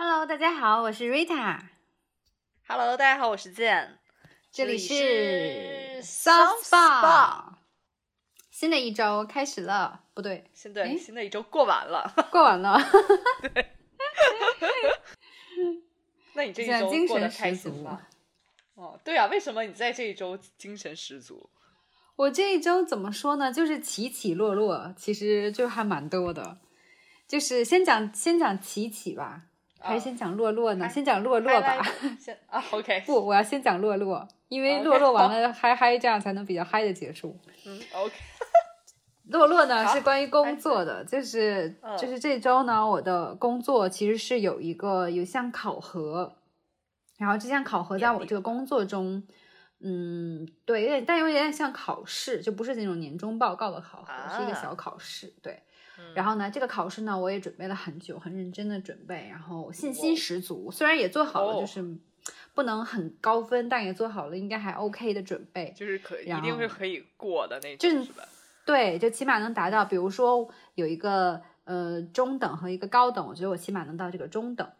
[0.00, 3.98] Hello，大家好，我是 Rita，Hello，大家好，我是健，
[4.52, 7.54] 这里是是 Soft Spa。
[8.48, 12.78] 新的一周开始了，不对，新的新的一周过完了，过完了，
[13.52, 13.72] 对
[16.34, 18.00] 那你这一周精神过得开心吗？
[18.76, 21.50] 哦，对啊，为什么你在这一周精神十足？
[22.14, 23.52] 我这一周怎么说呢？
[23.52, 26.58] 就是起起落落，其实就还蛮多的。
[27.26, 29.46] 就是先讲先讲起起吧，
[29.80, 30.84] 还是啊先讲洛洛呢？
[30.84, 31.82] 嗨先讲洛洛吧。
[32.18, 37.38] 先啊，OK， 不，我要先讲洛洛，因为落落完了嗨嗨，这样才能比较嗨的结束。
[37.66, 38.14] 嗯，OK，
[39.30, 46.36] 洛洛呢是关于工作的，就是嗯就是这周呢，我的工作其实是有一个有一项考核，
[47.18, 49.22] 然后这项考核在我这个工作中，
[49.80, 55.62] 嗯，对，有点但有点像考试，就不是那种年终报告的考核，是一个啊小考试，对。
[55.98, 60.70] 嗯然后呢，这个考试呢，我也准备了很久，很认真的准备，然后信心十足。
[60.70, 61.84] 虽然也做好了，哦就是
[62.54, 65.72] 不能很高分，但也做好了应该还 OK 的准备。
[65.76, 68.24] 就是可一定是可以过的那就是种，是吧？
[68.64, 74.70] 对，就起码能达到，比如说有一个呃中等和一个高等，我觉得我起码能到这个中等，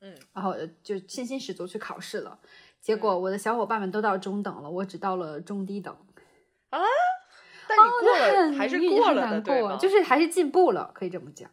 [0.00, 2.38] 嗯，然后就信心十足去考试了。
[2.80, 5.96] 结果我的小伙伴们都到中等了，我只到了中低等，
[7.68, 9.76] 但你过了、哦还是过了的，对过，吗？
[9.76, 11.50] 就是还是进步了，可以这么讲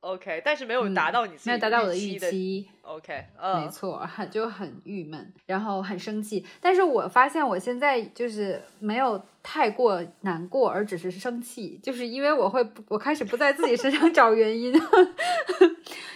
[0.00, 2.68] ，OK，但是没有嗯达到你自己没有达到我的预预期。
[2.82, 6.44] OK，没嗯，错，很就很郁闷，然后很生气。
[6.60, 14.74] 但是我发现我现在就是没有太过难过，而只是生气，就是因为我会我开始不在自己身上 找原因，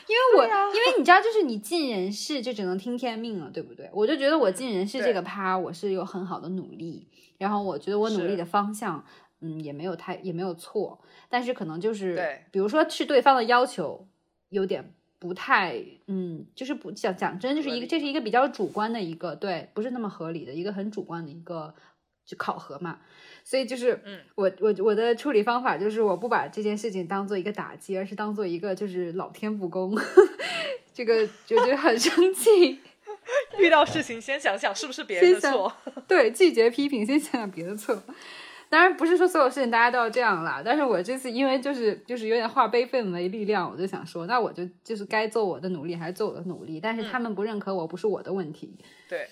[0.09, 3.91] 因为我、啊因为你知道，就是你尽人事就只能听天命了，对不对？
[3.93, 7.07] 我就觉得我尽人事这个趴我是有很好的努力，
[7.39, 9.05] 然后我觉得我努力的方向。
[9.41, 14.09] 嗯，也没有太也没有错，但是可能就是对，比如说是对方的要求
[14.49, 21.75] 有点不太，嗯，就是不讲讲真，就是一个这是一个比较主观的一个，对，不是那么合理的一个很主观的一个
[22.27, 22.99] 就考核嘛，
[23.45, 29.97] 所以就是，嗯，我我我的处理方法就是我不把这件事情当做一个打击，而是当做一个就是老天不公，
[30.93, 32.81] 这个就觉得很生气，
[33.59, 35.73] 遇到事情先想想是不是别人的错，
[36.09, 38.03] 对，拒绝批评，先想想别的错。
[38.69, 48.77] 当然不是说所有事情大家都要这样啦，但是我这次因为就是就是有点化悲愤为力量，我就想说，那我就就是该做我的努力还是做我的努力，但是他们不认可我不是我的问题，
[49.09, 49.29] 对，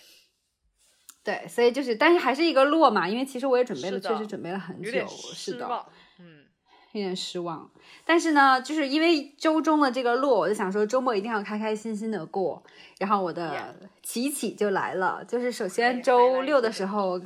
[1.25, 5.87] 对，所以就是但是还是一个落嘛，因为其实我也准备了，确实准备了很久，是的，
[6.19, 6.45] 嗯，
[6.93, 7.71] 有点失望。
[8.05, 12.62] 但是呢，就是因为周中的这个落，我就想说周末一定要开开心心的过。
[12.99, 17.19] 然后我的琪琪就来了，就是首先周六的时候，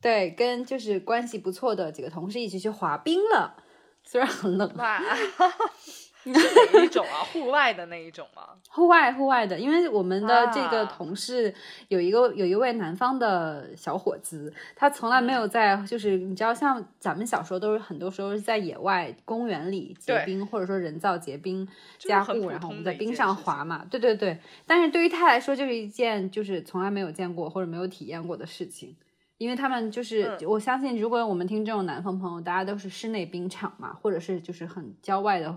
[0.00, 3.54] 对，跟就是关系不错的几个同事一起去滑冰了，
[4.02, 4.98] 虽然很冷，哇，
[6.24, 6.30] 是
[6.72, 7.24] 哪一种啊？
[7.32, 8.42] 户外的那一种吗？
[8.70, 11.52] 户外户外的，因为我们的这个同事
[11.88, 21.66] 有一个有一位南方的小伙子，他从来没有在，就是你知道，像咱们小时候都是很多时候是在野外公园里结冰，或者说人造结冰
[21.98, 23.86] 加固，然后我们在冰上滑嘛。
[23.90, 28.96] 对对对，但是对于他来说，就是一件就是从来没有见过或者没有体验过的事情。
[29.38, 35.50] 因为他们就是，嗯我相信，如果我们听这种南方朋友，大家都是室内冰场嘛，或者是就是很郊外的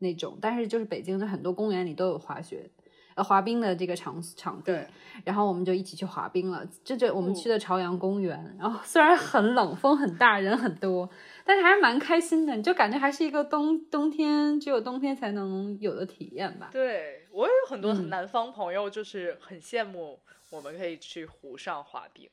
[0.00, 2.68] 那种，但是就是北京的很多公园里都有滑雪，
[3.14, 4.86] 呃，滑冰的这个场场地对，
[5.24, 6.66] 然后我们就一起去滑冰了。
[6.84, 11.08] 这就我们哦去的朝阳公园，然后虽然很冷，风很大，人很多，
[11.44, 12.56] 但是还是蛮开心的。
[12.56, 16.70] 你就感觉还是一个冬冬天只有冬天才能有的体验吧。
[16.72, 22.28] 对我有很多嗯南方朋友，就是很羡慕我们可以去湖上滑冰，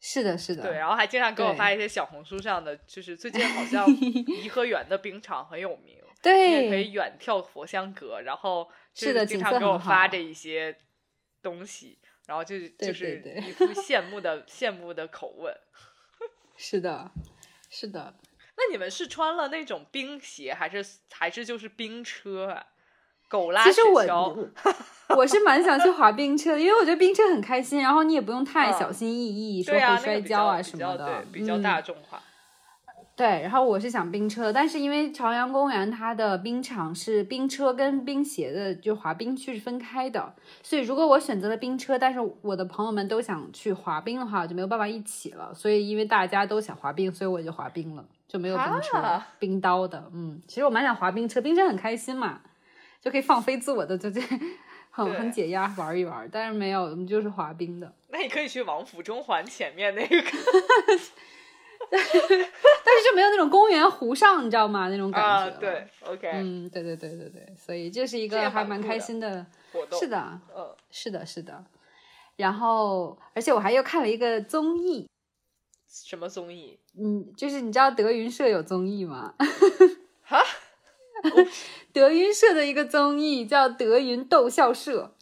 [0.00, 3.86] 是的，是的，对，然后还经常给我发一些小红书上的，就是最近好像
[4.42, 5.96] 颐和园的冰场很有名，
[6.32, 10.76] 你也可以，远眺佛香阁，然后就是经的景色常给我发这一些
[11.42, 15.54] 东西，然后就对就是对对一副羡慕的羡慕的口吻。
[16.56, 17.10] 是的，
[17.68, 18.14] 是的。
[18.56, 22.66] 那你们是穿了那种冰鞋，还是还是就是冰车啊？
[23.26, 24.48] 狗拉雪其实我橇，
[25.08, 32.22] 我我是蛮想去滑冰车的，因为我觉得冰车很开心，然后你也不用太嗯小心翼翼，说会摔跤啊什么的，对，比较嗯大众化。
[33.16, 40.34] 对，然后我是想冰车，但是因为朝阳公园它的冰场是冰车跟冰鞋的就滑冰区是分开的，
[40.64, 45.54] 所以如果我选择了冰车，但是我的朋友们都想去滑冰的话，我就没有办法一起了。
[45.54, 50.10] 所以因为大家都想滑冰，所以我就滑冰了，就没有冰车、啊冰刀的。
[50.12, 52.40] 嗯，其实我蛮想滑冰车，冰车很开心嘛，
[53.00, 54.20] 就可以放飞自我的，就这
[54.90, 56.28] 很很解压玩一玩。
[56.32, 57.92] 但是没有，我们就是滑冰的。
[58.08, 60.16] 那你可以去王府中环前面那个，
[61.96, 64.88] 但是就没有那种公园湖上，你知道吗？
[64.88, 65.56] 那种感啊，觉。
[65.58, 69.46] 对，，OK，嗯，对对对对对，所以这是一个还蛮开心的。
[69.72, 71.64] 活动是，的，嗯，是的，是的。
[72.36, 75.08] 然后，而且我还又看了一个综艺，
[75.88, 76.78] 什么综艺？
[76.98, 79.34] 嗯，就是你知道德云社有综艺吗？
[80.22, 80.40] 哈，
[81.92, 85.14] 德云社的一个综艺叫《德云逗笑社》。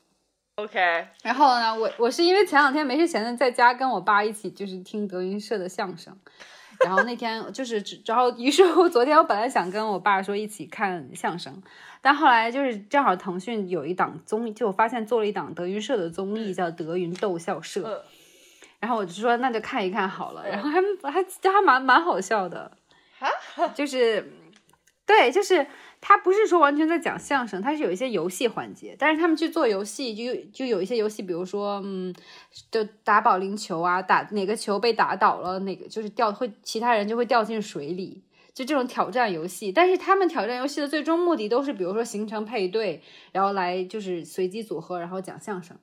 [0.63, 0.79] OK，
[1.23, 6.15] 然后呢，我我是因为前两天没事闲的在家跟我爸一起就是听德云社的相声，
[6.85, 11.63] 然后那天就是然后于是乎昨天我本来想跟我爸说一起看相声，
[12.01, 18.01] 但后来就是正好腾讯有一档综艺，就我发现做了一档德云社的综艺叫《德云逗笑社》，嗯，
[18.81, 20.81] 然后我就说那就看一看好了，然后还
[21.11, 22.71] 还还蛮蛮好笑的，
[23.75, 24.33] 就是
[25.05, 25.67] 对，就是
[26.01, 32.15] 他不是说完全在讲相声，他是有一些游戏环节，但是他们去做游戏就有就有一些游戏，比如说嗯，
[32.71, 38.23] 就打保龄球啊，打哪个球被打倒了，哪个就是掉会其他人就会掉进水里。
[38.55, 43.03] 就这种挑战游戏，但是他们挑战游戏的最终目的都是，比如说形成配对，
[43.33, 45.75] 然后来就是随机组合，然后讲相声，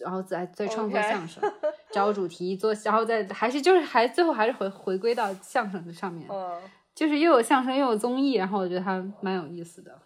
[0.00, 1.42] 然后再再创作相声
[1.90, 6.28] 找主题做，然后再还是就是还最后还是回回归到相声的上面。
[6.30, 6.60] 嗯，
[7.00, 9.98] 就是又有相声又有综艺，然后我觉得还蛮有意思的。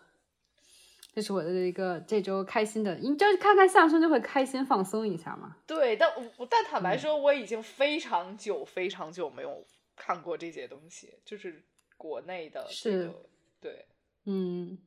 [1.13, 5.57] 这是我的一个这周开心的，你就是看看相声就会开心放松一下嘛。
[5.67, 11.65] 对，但我但坦嗯白说，我已经非常久非常久没有看过这些东西，就是
[11.97, 13.15] 国内的这是个，
[13.61, 13.87] 对，
[14.27, 14.79] 嗯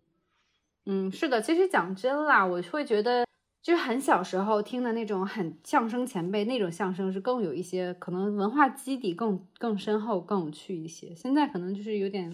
[0.85, 3.26] 嗯，是的，其实讲真啦，我会觉得
[3.67, 11.13] 就是很小时候听的那种很相声前辈那种相声是更有一些可能文化基底更更深厚更有趣一些。
[11.13, 12.33] 现在可能就是有点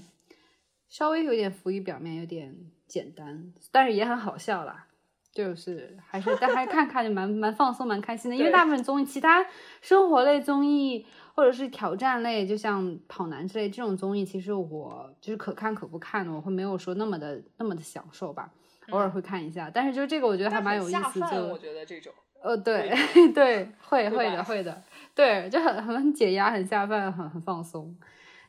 [0.88, 4.86] 稍微有点浮于表面，有点简单，但是也很好笑啦。
[5.32, 9.44] 就是还是但还是看看就蛮蛮放松蛮开心的，因为大部分综艺，其他
[9.82, 11.04] 生活类综艺
[11.34, 18.54] 或者是挑战类，就像跑男之类这种综艺，其实我就是可看可不看的，我会没有说那么的那么的享受吧，
[18.90, 19.70] 偶尔会看一下。
[19.74, 22.92] 但是就这个我觉得还蛮有意思，下饭我就觉得这种，呃对
[23.34, 24.84] 对会会的会的，
[25.16, 27.96] 对就很很解压，很下饭，很很放松。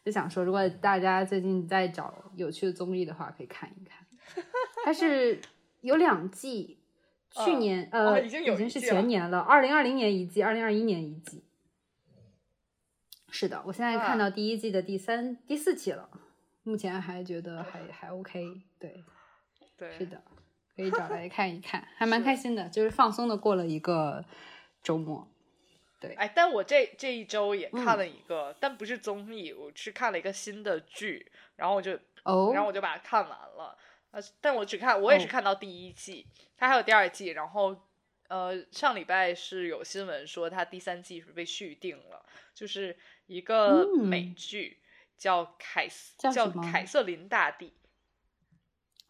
[0.05, 4.07] 就想说，如果大家最近在找有趣的综艺的话，可以看一看。
[4.85, 5.41] 它是
[5.81, 6.79] 有两季，
[7.31, 11.43] 去嗯年、哦呃已经有一经是前年了，二零二零年一季，二零二一年一季。
[13.31, 16.09] 是的，我现在看到第一季的第三、第四期了，
[16.65, 18.61] 目前还觉得还还 OK。
[18.79, 19.03] 对，
[19.77, 20.23] 对，是的，
[20.77, 24.25] 可以找来看一看，还蛮开心的，就是放松的过了一个
[24.83, 25.29] 周末。
[26.01, 26.15] 对。
[26.15, 27.85] 哎，但我这这一周也嗯。
[27.85, 32.69] 看了一个，但不是综艺，我是看了一个新的剧，然后我就，哦，然后。
[32.69, 33.77] 我就把它看完了。
[34.11, 35.29] 呃，但我只看，我也是哦。
[35.29, 36.25] 看到第一季，
[36.57, 37.77] 它还有第二季，然后，
[38.29, 42.25] 呃，上礼拜是有新闻说它第三季是被续订了，
[42.55, 42.97] 就是
[43.27, 44.79] 一个美嗯剧、
[45.19, 47.73] 叫凯斯，叫叫凯瑟琳大帝，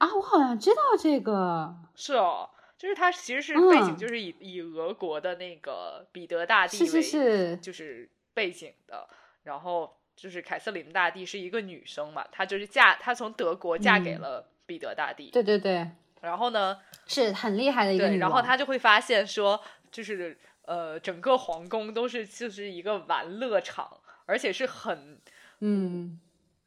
[0.05, 2.51] 啊，我好像知道这个，是哦。
[2.77, 3.97] 就是它其实是背景，嗯。
[3.97, 9.09] 就是以、以俄国的那个彼得大帝是是为是，就是背景的，
[9.45, 14.21] 然后就是凯瑟琳大帝是一个女生嘛，她就是嫁，她从德国嫁给嗯。
[14.21, 15.91] 了彼得大帝，对对对，
[16.21, 19.61] 然后呢，是很厉害的一个对，然后王她就会发现说，
[19.91, 25.19] 就是呃，整个皇宫都是就是一个玩乐场，而且是很
[25.61, 26.19] 嗯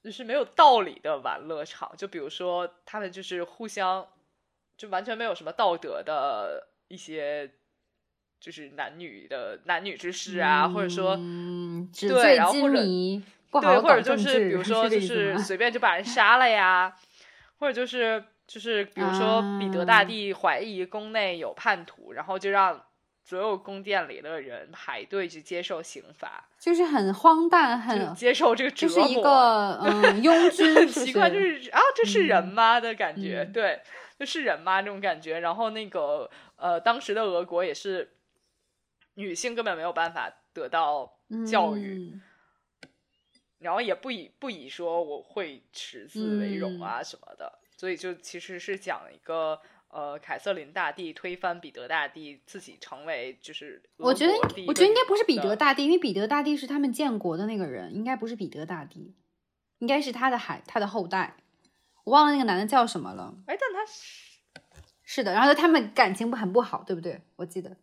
[0.03, 4.07] 就是没有道理的玩乐场，就比如说他们就是互相
[4.77, 7.51] 就完全没有什么道德的一些。
[8.39, 12.77] 就是男女的男女之事啊，或者说嗯，对然后或者
[13.60, 16.95] 对，或者就是比如说就是 随便就把人杀了呀，
[17.57, 22.79] 或者就是就是比如说彼得大啊帝怀疑宫内有叛徒，然后就让
[23.27, 28.96] 所有宫殿里的人排队去接受刑罚，就是很荒诞，很接受这个折磨。
[29.03, 33.43] 就是一个嗯庸君，很奇怪，就是啊，这是人嗯吗的感觉？
[33.43, 33.81] 嗯对，
[34.17, 35.41] 就是人吗这种感觉。
[35.41, 38.13] 然后那个呃，当时的俄国也是
[39.15, 42.22] 女性根本没有办法得到教育，嗯
[43.60, 54.34] 然后也不以不以说我会识字为荣嗯啊什么的，所以就其实是讲一个呃凯瑟琳大帝推翻彼得大帝，自己成为就是我觉得
[54.67, 59.13] 我觉得应该不是彼得大帝，因为彼得大帝是他们建国的那个人，应该不是彼得大帝，
[59.79, 61.38] 应该是他的孩他的后代，
[62.03, 63.34] 我忘了那个男的叫什么了。
[63.46, 64.39] 哎，但他是
[65.03, 67.22] 是的，然后他们感情不很不好，对不对？
[67.38, 67.77] 我记得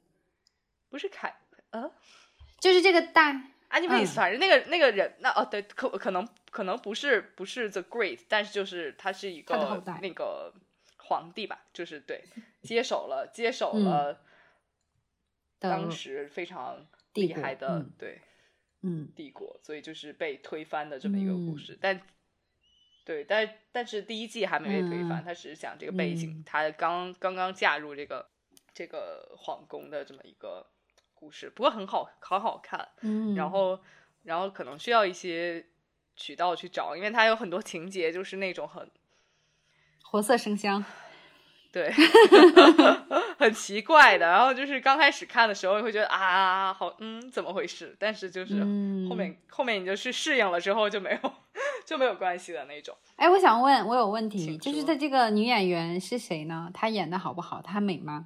[0.90, 1.34] 不是凯
[1.70, 1.90] 呃
[2.60, 3.32] 就是这个大
[3.70, 10.52] anyways，、嗯反正那个那个人那哦对，可可能可能不是不是 the great，但是就是他是一个他的后代那个
[11.04, 12.24] 皇帝吧，就是对
[12.62, 14.20] 接手了接手嗯了
[15.58, 18.20] 当时非常厉害的、嗯对。
[18.86, 21.78] 嗯帝国，所以就是被推翻的这么一个故嗯事。
[21.80, 22.02] 但
[23.06, 28.28] 对，但但是第一季还没被推翻，嗯他只是讲这个背景，嗯他刚刚刚嫁入这个
[28.74, 30.66] 这个皇宫的这么一个
[31.14, 31.48] 故事。
[31.48, 32.86] 不过很好，很好看。
[33.00, 33.82] 嗯，然后
[34.22, 35.64] 然后可能需要一些
[36.14, 38.90] 渠道去找，因为它有很多情节就是那种很
[40.10, 40.84] 活色生香，
[41.72, 41.90] 对，
[43.38, 44.26] 很奇怪的。
[44.26, 47.96] 然后就是刚开始看的时候，你会觉得啊，好，嗯，怎么回事？
[47.98, 51.32] 但是就是嗯后面、后面你就去适应了之后，就没有
[51.84, 52.96] 就没有关系的那种。
[53.16, 56.70] 哎，我想问，我有问题，就是说在这个女演员是谁呢？
[56.72, 57.60] 她演的好不好？
[57.60, 58.24] 她美吗？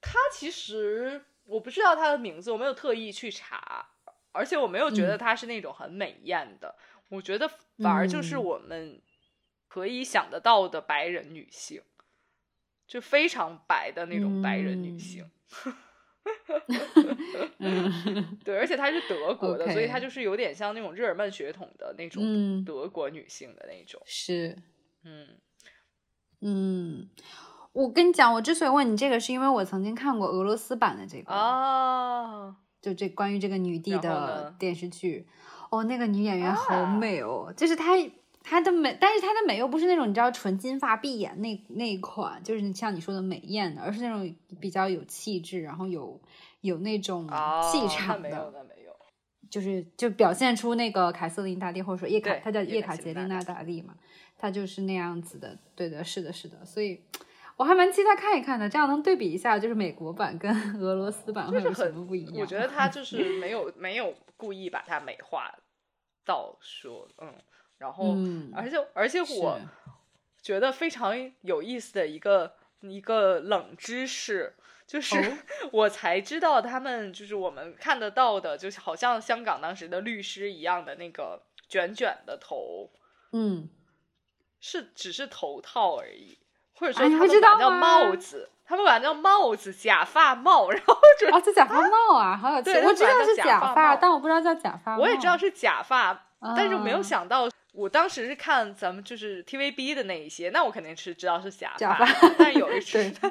[0.00, 3.86] 她其实我不知道她的名字，我没有特意去查，
[4.30, 6.76] 而且我没有觉得嗯她是那种很美艳的。
[7.08, 9.00] 我觉得反而就是嗯我们
[9.76, 11.82] 可以想得到的白人女性，
[12.88, 15.30] 就非常白的那种白人女嗯性。
[17.58, 24.00] 嗯对，而且她是德国的所以她就是有点像那种日耳曼血统的那种嗯，德国女性的那种。
[24.06, 24.56] 是，
[25.04, 25.28] 嗯
[26.40, 27.10] 嗯，
[27.72, 35.28] 我跟你讲，我之所以问你这个，是因为我曾经看过俄罗斯版的这个，哦，就这关于这个女帝的电视剧。
[35.68, 37.92] 哦，那个女演员好啊美哦，就是她。
[38.48, 46.20] 她的美，但是她的美又不是那种你知道纯金发碧眼那那一款，就是像你说的美艳的，而是那种比较有气质，然后有
[46.60, 48.28] 有那种哦，气场的。
[48.28, 48.96] 没有，那没有。
[49.50, 53.94] 就是就表现出那个凯瑟琳大帝，或者说叶卡对，她叫叶叶卡卡捷琳娜大帝嘛，
[54.38, 55.58] 她就是那样子的。
[55.74, 57.00] 对的，是的，是的，所以
[57.56, 62.34] 我还蛮期待看一看的，这样能对比一下，就是美国版跟 俄罗斯版会有什么不一样？
[62.36, 65.52] 我觉得他 就是没有没有故意把它美化
[66.24, 67.32] 到说，嗯，
[67.78, 69.60] 然后、嗯，而且而且我
[70.40, 74.54] 觉得非常有意思的一个一个冷知识。
[74.86, 75.22] 就是、哦
[75.72, 82.88] 我才知道，他们就是我们看得到的，就是好像香港当时的律师一样的那个卷卷的头，
[83.32, 83.68] 嗯，
[84.60, 86.38] 是只是头套而已，
[86.74, 95.02] 或者说他们管叫帽子，他们把它叫帽子、假发帽，然后就哦，这假发帽啊，好有趣对，我知道是假发但我不知道叫假发帽。
[95.02, 102.06] 我也知道是假发，但是我没有啊想到，我当时是看咱们就是 TVB 的那一些，那我肯定是知道是假假发，
[102.38, 103.12] 但有一 些对，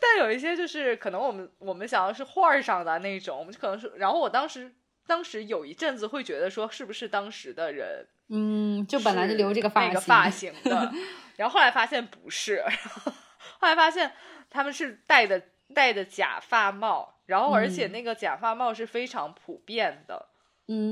[0.00, 4.72] 但有一些就是可能我们我们想要是画儿上的那种，我们就可能是，然后我当时
[5.06, 10.92] 当时有一阵子会觉得说是不是当时的人嗯，就本来就留这个发型，那个发型的，
[11.36, 13.12] 然后后来发现不是，然后
[13.58, 14.12] 后来发现
[14.48, 15.42] 他们是戴的
[15.74, 20.26] 戴的假发帽，然后而且嗯那个假发帽是非常普遍的。
[20.28, 20.33] 嗯，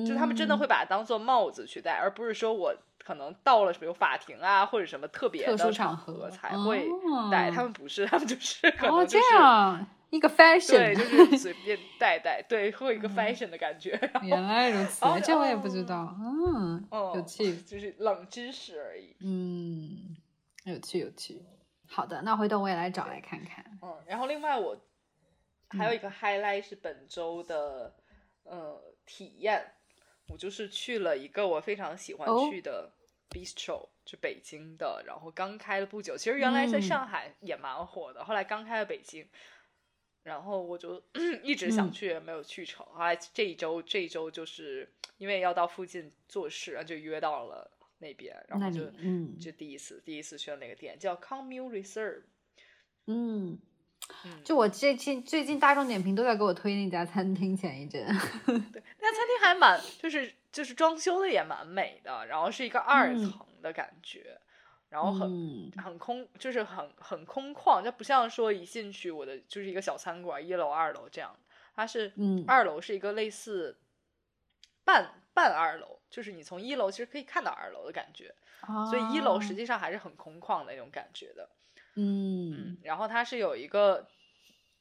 [0.07, 6.87] 就他们真的会把它当做帽子去戴，而不是说我可能到了比如法庭啊或者什么特别特殊的场合合才会
[7.31, 7.49] 戴。
[7.49, 11.03] 哦他们不是，他们就是可哦，这能就是、样一个 fashion，对，就
[11.33, 13.99] 是随便戴戴，对，会有一个 fashion 的感觉。
[14.23, 19.17] 原来如此哦，这我也不知道，嗯，哦，有趣，就是冷知识而已。
[19.21, 20.15] 嗯，
[20.65, 21.43] 有趣有趣。
[21.89, 23.65] 好的，那回头我也来找来看看。
[23.81, 24.77] 嗯，然后另外我
[25.71, 27.95] 还嗯有一个 highlight 是本周的
[28.45, 28.79] 呃
[29.15, 29.75] 体验，
[30.29, 32.91] 我就是去了一个我非常喜欢哦去的
[33.29, 39.29] bistro，、就北京的，然后刚开了不久，其实原来在嗯上海也蛮火的，后来刚开了北京。
[40.23, 41.03] 然后我就
[41.43, 42.87] 一直想嗯去，没有去成。
[42.87, 44.89] 后来这一周，这一周就是
[45.19, 52.23] 因为要到附近做事，然后就约到了那边，然后就嗯就第一次第一次去了那个店，叫 Commune Reserve。
[53.07, 53.59] 嗯，嗯，
[54.45, 58.07] 就我最近最近大众点评都在给我推那家餐厅，前一阵，
[58.73, 63.31] 对那餐厅还蛮，就是就是装修的也蛮美的，然后是一个二嗯。
[63.31, 64.39] 层的感觉，
[64.89, 65.71] 然后很、嗯。
[65.83, 71.35] 很空，就是很很空旷，就不像说一进去我的就是一个小餐馆，一楼二楼这样，
[71.75, 72.45] 它是嗯。
[72.47, 73.79] 二楼是一个类似
[74.85, 78.35] 半半二楼，就是你从一楼其实可以看到二楼的感觉，
[78.91, 81.49] 所以一楼实际际上还是很空旷的那种感觉的。
[81.95, 84.09] 嗯然后它是有一个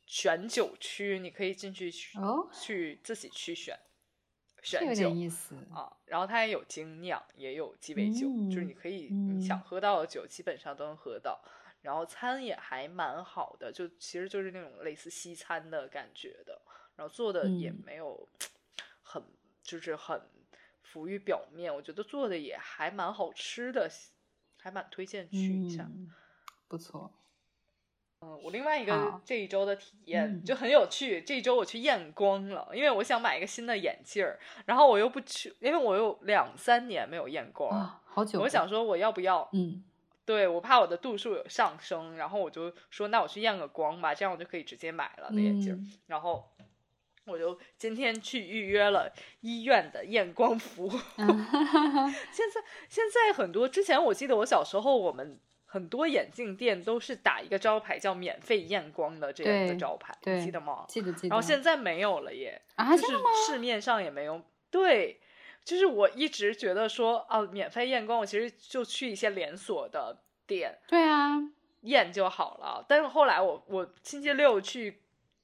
[0.05, 3.77] 选酒区，你可以进去去哦去自己去选
[4.61, 5.91] 选酒点意思，啊。
[6.05, 11.41] 然后它也有精酿，也有鸡尾酒，就是你嗯可以嗯你想喝到的酒基本上都能喝到。
[11.81, 16.61] 然后餐也还蛮好的，就其实就是那种类似西餐的感觉的，
[16.95, 18.29] 然后做的也嗯没有
[19.01, 19.23] 很
[19.63, 20.21] 就是很
[20.83, 23.89] 浮于表面，我觉得做的也还蛮好吃的，
[24.59, 25.89] 还蛮推荐去一下。
[25.91, 26.13] 嗯，
[26.71, 27.11] 不错，
[28.21, 31.21] 嗯，我另外一个这一周的体验嗯就很有趣。
[31.21, 39.49] 这一周我去验光了，因为我想买一个新的眼镜儿，然后我又不去，因为我有两三年没有验光，啊，好久，我想说我要不要？
[39.51, 39.83] 嗯
[40.23, 45.75] 对我怕我的度数有上升，然后我就说那我去验个光吧，这样我就可以直接买了那眼镜儿。
[45.75, 46.47] 嗯然后
[47.25, 49.11] 我就今天去预约了
[49.41, 50.89] 医院的验光服务。
[52.31, 55.39] 现在现在很多，之前我记得我小时候，我们
[55.71, 60.83] 很多眼镜店都是打一个招牌叫“免费验光”的这样的对招牌，你记得吗？
[60.89, 61.29] 记得记得。
[61.29, 63.13] 然后现在没有了耶，啊，就是？
[63.47, 64.41] 市面上也没有。
[64.69, 65.17] 对，
[65.63, 71.37] 就是我一直觉得说，哦，免费验光，我其实就去一些连锁的店对啊，
[71.83, 72.85] 验就好了。
[72.85, 74.99] 但是后来我我星期六去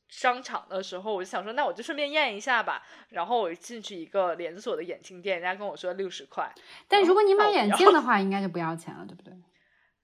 [0.10, 2.84] 商场的时候，我就想说，那我就顺便验一下吧。
[3.12, 6.53] 然后我进去一个连锁的眼镜店，人家跟我说六十块。
[6.89, 9.34] 但如果你买眼镜的 话，应该就不要钱了，对不对？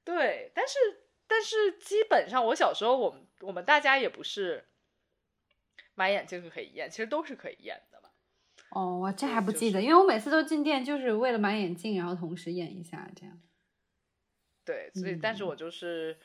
[0.04, 0.78] 对，但是
[1.28, 4.66] 但是基本上我小时候，我们我们大家也不是
[5.96, 8.10] 买眼镜就可以验，其实都是可以验的嘛。
[8.70, 13.40] 哦，我这还不记得，是因为我每次都进店就是为了买眼镜，然后同时验一下这样。
[14.66, 16.18] 对，所以但是嗯我就是，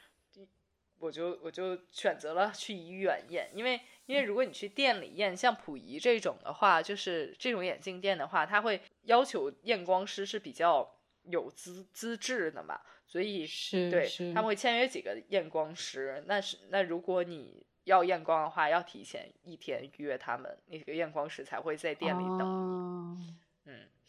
[0.98, 16.22] 我就我就选择了去医院验，因为因为如果你去店里验，像溥仪这种的话，就是这种眼镜店的话，他会要求验光师是比较有资资质的嘛，所以对是对，他们会签约几个验光师。
[16.26, 22.42] 那是那如果你要验光的话，要提前一天预约他们，那个验光师才会在店里等你。
[22.42, 23.18] 哦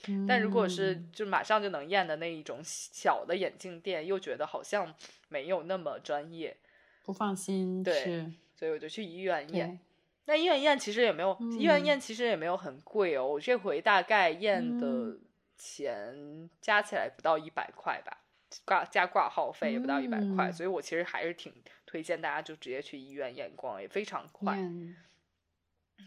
[0.07, 4.93] 嗯，但如果是嗯就马上就能验的那一种小的眼镜店，又觉得好像
[5.27, 6.55] 没有那么专业，
[7.03, 8.25] 不放心，对
[8.55, 9.79] 所以我就去医院验。
[10.25, 13.27] 那医院验其实也没有，医院嗯验其实也没有很贵哦。
[13.27, 15.21] 我这回大概验的嗯
[15.57, 18.17] 钱加起来不到一百块吧，
[18.65, 20.53] 挂加挂号费也不到一百块，嗯。
[20.53, 21.53] 所以我其实还是挺
[21.85, 24.57] 推荐大家就直接去医院验光，也非常快。
[24.57, 24.95] 验。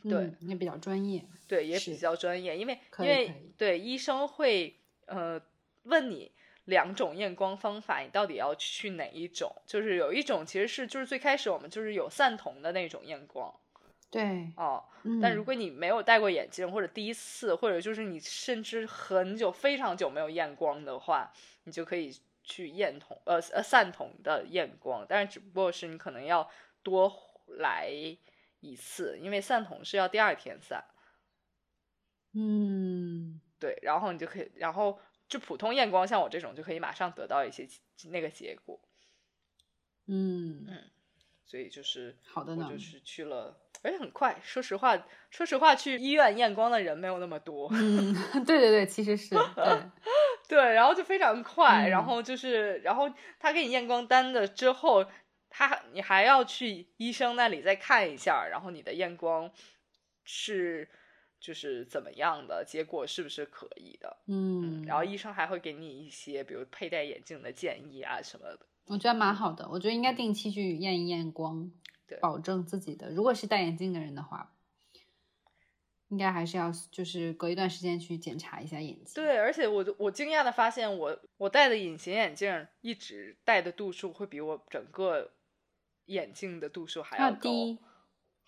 [0.03, 5.41] 对嗯也比较专业，对，也比较专业，因为因为对医生会呃
[5.83, 6.33] 问你
[6.65, 9.55] 两种验光方法，你到底要去哪一种？
[9.67, 13.55] 就是有一种其实是就是最开始我们就是有散瞳的那种验光。
[14.11, 21.31] 对，哦，嗯，但如果你没有戴过眼镜，或者第一次，或者就是你甚至很久非常久没有验光的话，
[21.65, 22.11] 你就可以
[22.43, 26.51] 去验同呃呃散瞳的验光，但是只不过是你可能要
[26.83, 27.13] 多
[27.47, 27.89] 来
[28.61, 30.85] 一次，因为散瞳是要第二天散。
[32.35, 37.69] 嗯，对，然后你就可以，然后就普通验光，像我这种就可以马上得到一些
[38.11, 38.81] 那个结果，
[40.07, 40.91] 嗯嗯，
[41.45, 44.41] 所以就是好的呢我就是去了，而且很快。
[44.43, 44.97] 说实话，
[45.31, 48.15] 说实话，去医院验光的人没有那么多，嗯，
[48.47, 49.83] 对对对，其实是对，
[50.53, 53.11] 对，然后就非常快，嗯然后就是，然后
[53.41, 55.03] 他给你验光单的之后，
[55.49, 59.51] 他你还要去医生那里再看一下，然后你的验光
[60.25, 60.87] 是
[61.41, 68.59] 就是怎么样的，结果是不是可以的，嗯，然后医生还会给你一些比如佩戴眼镜的建议啊什么的。
[68.89, 71.73] 我觉得蛮好的，我觉得应该定期去验一验光，
[72.07, 73.09] 对保证自己的。
[73.09, 74.53] 如果是戴眼镜的人的话，
[76.13, 79.15] 应该还是要就是隔一段时间去检查一下眼睛。
[79.15, 85.31] 对，而且我我惊讶的发现我，我戴的隐形眼镜一直戴的度数会比我整个
[86.05, 87.39] 眼镜的度数还要高。
[87.41, 87.79] 低，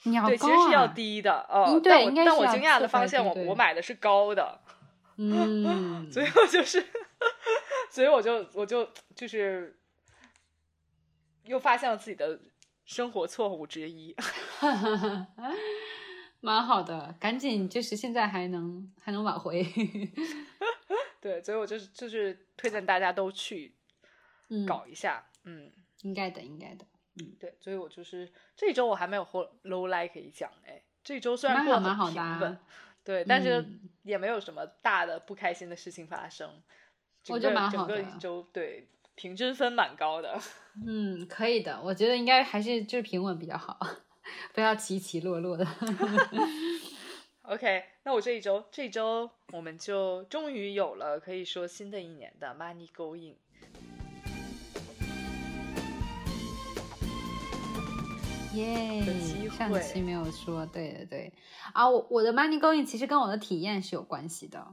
[0.02, 4.60] 你好对，其实是要啊，低的，哦，嗯对但但我惊讶的发现我，我买的是高的，
[5.16, 6.84] 嗯， 所以我就是，
[7.90, 9.80] 所以我就我就就是
[11.44, 12.38] 又发现了自己的
[12.84, 14.14] 生活错误之一。
[16.44, 19.64] 蛮好的，赶紧就是现在还能还能挽回，
[21.20, 23.74] 对，所以我就是就是推荐大家都去
[24.50, 26.84] 嗯，搞一下，嗯，应该的，应该的，
[27.16, 27.34] 嗯。
[27.40, 29.24] 对，所以我就是这周我还没有
[29.64, 32.60] low light 可以讲哎，这周虽然蛮过得好蛮好的很平稳，啊
[33.02, 33.80] 对，但是嗯。
[34.04, 36.46] 也没有什么大的不开心的事情发生，
[37.22, 40.38] 整我觉得个整蛮好的个一周对平均分蛮高的。
[40.86, 43.78] 嗯，可以的，我觉得应该还是就是平稳比较好，
[44.52, 45.66] 不要起起落落的。
[47.42, 53.34] OK，那我这一周这一周我们就终于有了可以说新的一年的 Money Going。
[58.54, 59.02] 耶
[59.50, 61.32] 上期没有说，对对对，
[61.72, 64.64] 啊，我我的 money going 其实跟我的体验是有关系的，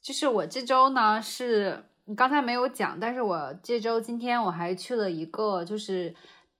[0.00, 6.14] 就是我这周呢是你刚才没有讲，但是我这周今天我还去了一个就是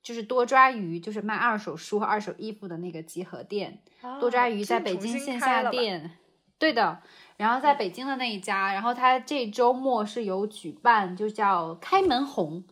[0.09, 3.79] 就是多抓鱼，就是卖二手书和二手衣服的那个集合店，
[4.19, 6.13] 多抓鱼在北京线下店，
[6.59, 7.03] 对的。
[7.37, 12.65] 然后在北京的那一家，然后他这周末是有举办，就叫开门红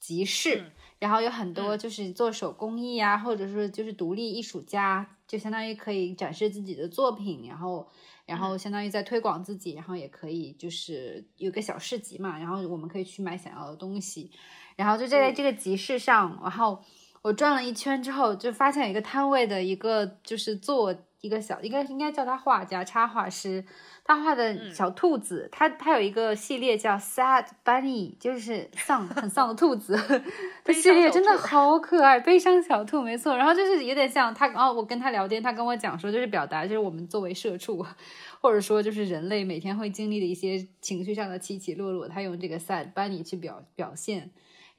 [0.00, 7.88] 集市，嗯然后有很多嗯就是做手工艺啊，或者说就是独立艺术家，就相当于可以展示自己的作品，然后
[8.26, 14.32] 然后相当于在推广自己，然后也可以就是有个小市集嘛，然后我们可以去买想要的东西，
[14.80, 15.34] 然后就在嗯。
[15.34, 16.82] 这个集市上，然后
[17.22, 23.62] 我转了一圈之后，就发现有一个摊位的一个就是做一个小，应该应该叫他画家、插画师，
[24.04, 29.94] 他画的小兔子，他他有一个系列叫 Sad Bunny，就是丧很丧的兔子，
[30.64, 33.36] 这系列真的好可爱，悲伤小兔没错。
[33.36, 37.84] 然后就是有点像他，哦我跟他聊天，他跟我讲说，就是表达就是我们作为社畜，
[38.40, 44.30] 或者说就是人类每天会经历的一些情绪上的起起落落，他用这个 Sad Bunny 去表表现，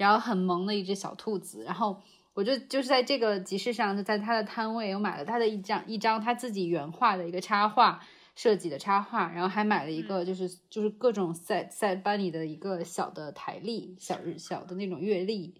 [0.01, 2.01] 然后很萌的一只小兔子，然后。
[2.33, 8.01] 我就就是在这个集市上，就在他的摊位，我买了他的一张一张他自己原画的一个插画
[8.37, 15.53] 设计的插画，然后还买了一个就是就是各种赛赛班里的一个小的台历，小日小的那种月历。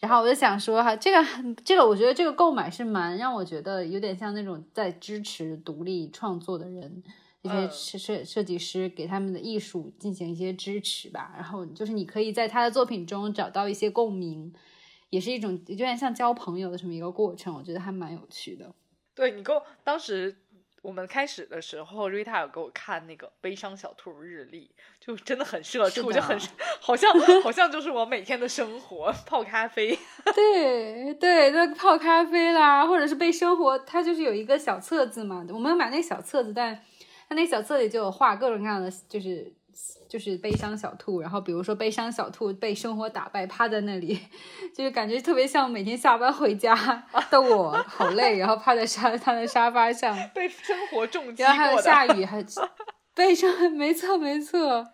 [0.00, 1.18] 然后我就想说哈，这个
[1.62, 7.02] 这个我觉得这个购买是蛮让我觉得有点像那种在支持独立创作的人，
[7.48, 11.32] 一些设设设计师给他们的艺术进行一些支持吧。
[11.34, 14.52] 然后就是你可以在他的作品中找到一些共鸣。
[15.10, 18.70] 也是一种有点像交朋友的这么一个过程，我觉得还蛮有趣的。
[19.14, 20.36] 对你给我当时
[20.82, 26.38] 我们开始的时候，Rita 有给我看那个悲伤小兔日历，就真的很社畜，就很
[26.78, 27.10] 好像
[27.42, 29.98] 好像就是我每天的生活，泡咖啡。
[30.36, 35.42] 对对，那泡咖啡啦，或者是被生活，它就是有一个小册子嘛。
[35.48, 36.78] 我们买那个小册子，但
[37.28, 39.52] 它那小册里就有画各种各样的，就是。
[40.08, 44.18] 就是悲伤小兔，然后比如说悲伤小兔被生活打败，趴在那里，
[44.74, 46.74] 就是感觉特别像每天下班回家
[47.30, 52.44] 的我，好累，然后趴在沙他的沙发上， 被生活重击然后还有下雨，还
[53.14, 54.84] 悲伤，没错没错。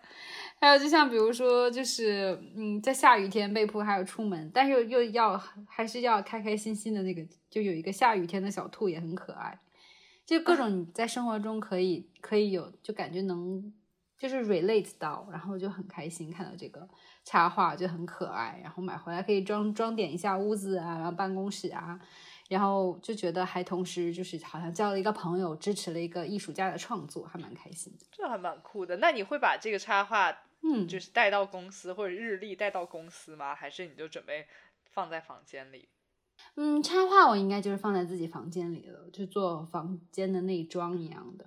[0.59, 9.57] 还有就像比如说，就是嗯，在下雨天被迫还要出门，但是又又要还是要开开心心的那个，就有一个下雨天的小兔也很可爱，
[10.25, 13.73] 就各种你在生活中可以可以有，就感觉能。
[14.17, 16.87] 就是 relate 到，然后就很开心看到这个
[17.25, 21.99] 插画就很可爱，然后买回来可以装装点一下屋子啊，然后办公室啊，
[22.47, 28.05] 然后就觉得还同时就是好像交了一个朋友，支持了一个艺术家的创作，还蛮开心的。
[28.09, 28.95] 这还蛮酷的。
[28.97, 33.53] 那你会把这个插画，嗯，就是带到公司或者日历带到公司吗？
[33.53, 34.47] 还是你就准备
[34.85, 35.89] 放在房间里？
[36.57, 41.45] 嗯，插画我应该就是放在自己房间里了，就做房间的内装一样的。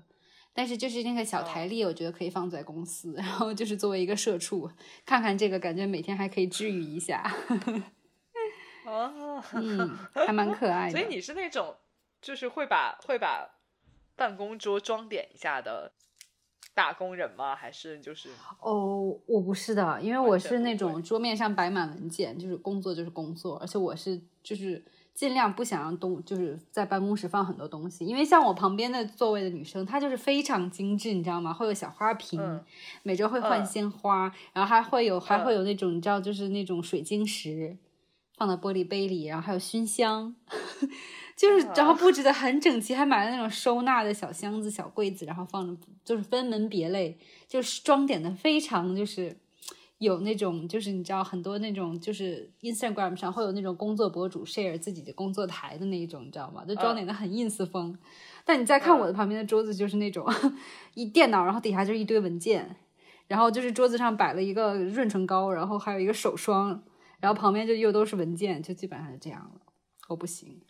[0.52, 4.68] 但是就是那个小台历，我觉得可以放在公司， 然后就是作为一个社畜，
[5.06, 7.22] 看看这个，感觉每天还可以治愈一下。
[8.84, 10.92] 哦，嗯，还蛮可爱的。
[10.98, 11.76] 所以你是那种
[12.20, 13.48] 就是会把会把
[14.16, 15.92] 办公桌装点一下的
[16.74, 17.54] 打工人吗？
[17.54, 18.28] 还是就是
[18.60, 24.84] 哦，我不是的，因为我是那种桌面上摆满文件，就是工作就是工作，而且我是就是。
[25.18, 31.52] 尽量不想让东就是在办公室放很多东西，因为像我旁边的座位的女生，她就是非常精致，你知道吗？
[31.52, 32.40] 会有小花瓶，
[33.02, 37.76] 每周会换鲜花，然后还会有还会有那种你知道就是那种水晶石
[38.36, 40.36] 放在玻璃杯里，然后还有熏香，
[41.34, 49.36] 就是然后布置的很整齐，还买了那种收纳的小箱子、小柜子，然后放着就是分门别类，就是装点的非常就是。
[49.98, 56.64] 有那种，就是你知道很多那种，就是 Instagram 上会有那种工作博主 share 自己的工作台的那一种，你知道吗？
[56.64, 57.98] 就装点的很 ins 风。
[58.44, 60.24] 但你再看我的旁边的桌子，就是那种
[60.94, 62.76] 一电脑，然后底下就是一堆文件，
[63.26, 66.80] 然后就是桌子上摆了一个润唇膏，然后还有一个手霜，
[67.18, 69.60] 然后旁边就又都是文件，就基本上是这样了。
[70.08, 70.60] 我不行，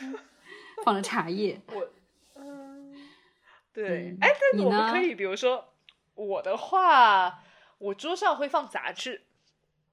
[0.82, 1.60] 放了茶叶。
[1.68, 1.88] 我，
[2.34, 2.94] 嗯，
[3.74, 5.62] 对，哎，但我们可以，比如说
[6.14, 7.42] 我的话。
[7.78, 9.26] 我桌上会放杂志，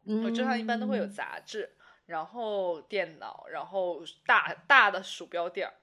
[0.06, 5.74] 我桌上一般都会有杂志，然后电脑，然后大大的鼠标垫儿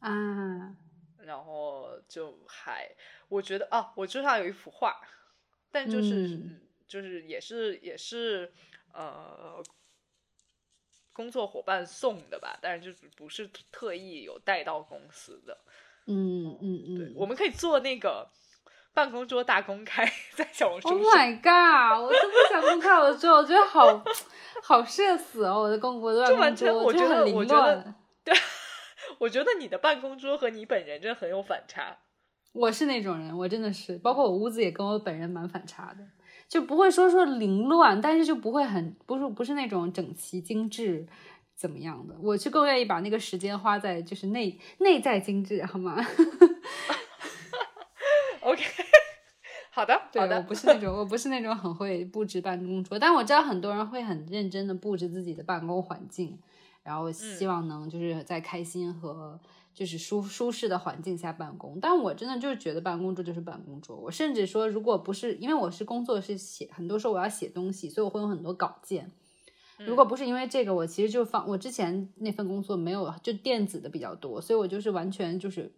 [0.00, 0.76] 啊，
[1.18, 2.90] 然后就还
[3.28, 5.00] 我觉得啊，我桌上有一幅画，
[5.70, 6.38] 但就是
[6.86, 8.52] 就是也是也是
[8.92, 9.64] 呃
[11.14, 15.58] 工作伙伴送的吧，但是就是不是特意有带到公司的，
[16.06, 18.30] 嗯嗯嗯，对，我们可以做那个。
[18.94, 20.88] 办公桌大公开 在小红书。
[20.88, 22.00] Oh my god！
[22.00, 24.02] 我都不想公开我的桌，我觉得好
[24.62, 25.62] 好社死哦！
[25.62, 28.32] 我的公我的办公桌，我觉得我觉得对，
[29.18, 31.98] 我觉得你的办公桌和你本人真的很有反差。
[32.52, 36.04] 我是那种人，我真的是，包括我屋子也跟我本人蛮反差的，
[36.48, 41.04] 就不会说说凌乱，但是就不会很不是不是那种整齐精致
[41.56, 42.14] 怎么样的。
[42.22, 45.96] 我是更愿意把那个时间花在就是内内在精致，好吗？
[48.40, 48.62] OK，
[49.74, 50.36] 好的，好的。
[50.36, 56.38] 我不是那种，我不是那种很会布置办公桌，但我知道很多人会很认真的布置自己的办公环境，
[56.84, 59.40] 然后希望能就是在开心和
[59.74, 61.80] 就是舒舒适的环境下办公。
[61.80, 63.96] 但我真的就是觉得办公桌就是办公桌。
[63.96, 69.10] 我甚至说，如果不是因为我是工作是写，很多时候我要写东西，所以我会有很多稿件。
[69.78, 75.72] 如果不是因为这个，我其实就放我之前那份工作没有就电子的比较多，所以我就是完全就是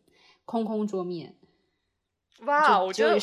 [0.45, 1.35] 空空桌面。
[2.41, 3.19] 哇，我觉得我我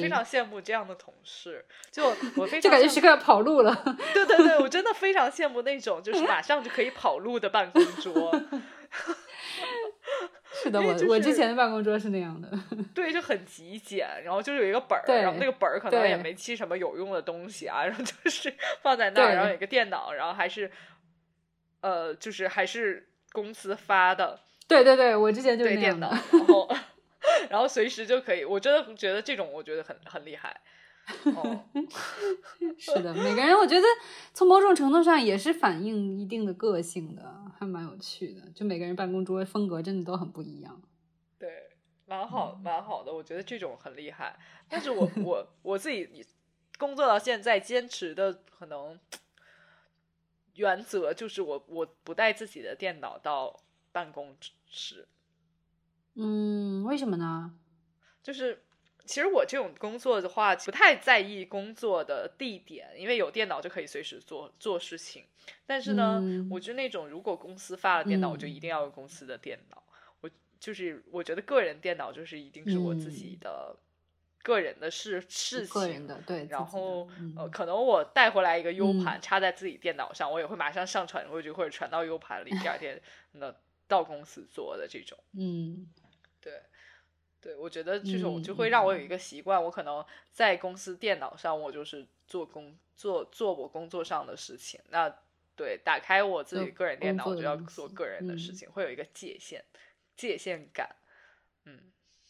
[0.00, 3.74] 非常羡慕这样的同事，就 我非常就感觉时刻要跑路了。
[4.14, 8.34] 对对对，我真的非常羡慕那种就是马上就可以跑路的办公桌。
[10.62, 12.48] 是的，我就是我之前的办公桌是那样的。
[12.94, 20.70] 对，就很极简，然后就是有一个本儿，然后那个本儿可能也没记什么有用的东西啊，然后就是放在那儿，然后有一个电脑，然后还是
[21.80, 26.38] 呃，就是还是公司发的对对对，我之前就是电脑，那样的。
[26.38, 26.68] 然后
[27.54, 30.60] 然后随时就可以，我真的觉得这种我觉得很很厉害。
[31.36, 31.64] 哦，
[32.76, 33.86] 是的，每个人我觉得
[34.32, 37.22] 从某种程度上也是反映一定的个性的，
[37.56, 38.40] 还蛮有趣的。
[38.50, 40.82] 就每个人办公桌风格真的都很不一样。
[41.38, 41.70] 对，
[42.06, 44.36] 蛮好，嗯蛮好的，我觉得这种很厉害。
[44.68, 46.26] 但是我我我自己
[46.76, 48.98] 工作到现在，坚持的可能
[50.54, 53.60] 原则就是我我不带自己的电脑到
[53.92, 54.36] 办公
[54.66, 55.06] 室，
[56.16, 57.54] 嗯，为什么呢？
[58.22, 58.60] 就是。
[59.06, 65.24] 其实我这种工作的话，不太在意工作的地点，因为有电脑就可以随时做做事情。
[65.66, 69.82] 但是呢，嗯我就那种如果公司发了电脑，我就一定要用公司的电脑。
[70.22, 73.76] 我就是我觉得个人电脑就是一定是我自己的
[74.42, 82.98] 个人的事、事情，个人的对，然后、嗯呃，可能我带回来一个 U 嗯盘、插在自己电脑上，我也会马上上传过去或者传到 U 盘里，第二天
[83.32, 83.54] 那
[83.86, 85.18] 到公司做的这种。
[85.34, 86.03] 嗯对，
[87.44, 90.02] 对，我觉得这种嗯就会让我有一个习惯，我可能
[90.32, 94.80] 在公司电脑上，我就是做工做做我工作上的事情。
[94.88, 95.14] 那
[95.54, 99.62] 对，打开我自己个人电脑，我就要做个人的事嗯情，会有一个界限
[100.16, 100.96] 界限感。
[101.66, 101.78] 嗯，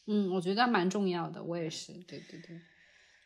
[0.07, 2.61] 嗯，我觉得蛮重要的，我也是，对对对。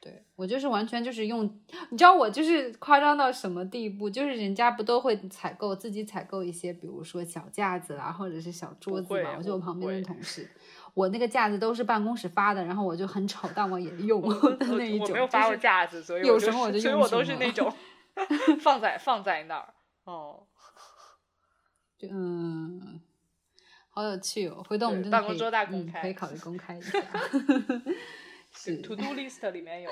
[0.01, 1.45] 对我就是完全就是用，
[1.91, 4.09] 你知道我就是夸张到什么地步？
[4.09, 9.35] 就是人家不都会采购自己采购一些，比如说小架子啦，或者是小桌子嘛。
[9.37, 10.49] 我就我旁边的同事，
[10.95, 15.09] 我那个架子都是办公室发的，然后我就很丑，但我也 用我的那一种。
[15.09, 17.73] 我没有发过架子，所以有什么我就所以用什我都是那种
[18.63, 19.75] 放在放在那儿。
[20.05, 20.47] 哦，
[21.99, 23.01] 就嗯，
[23.91, 24.65] 好有趣哦！
[24.69, 26.99] 回头我们办公桌大公开嗯可以考虑公开一下。
[28.55, 29.91] 是 To Do List 里面有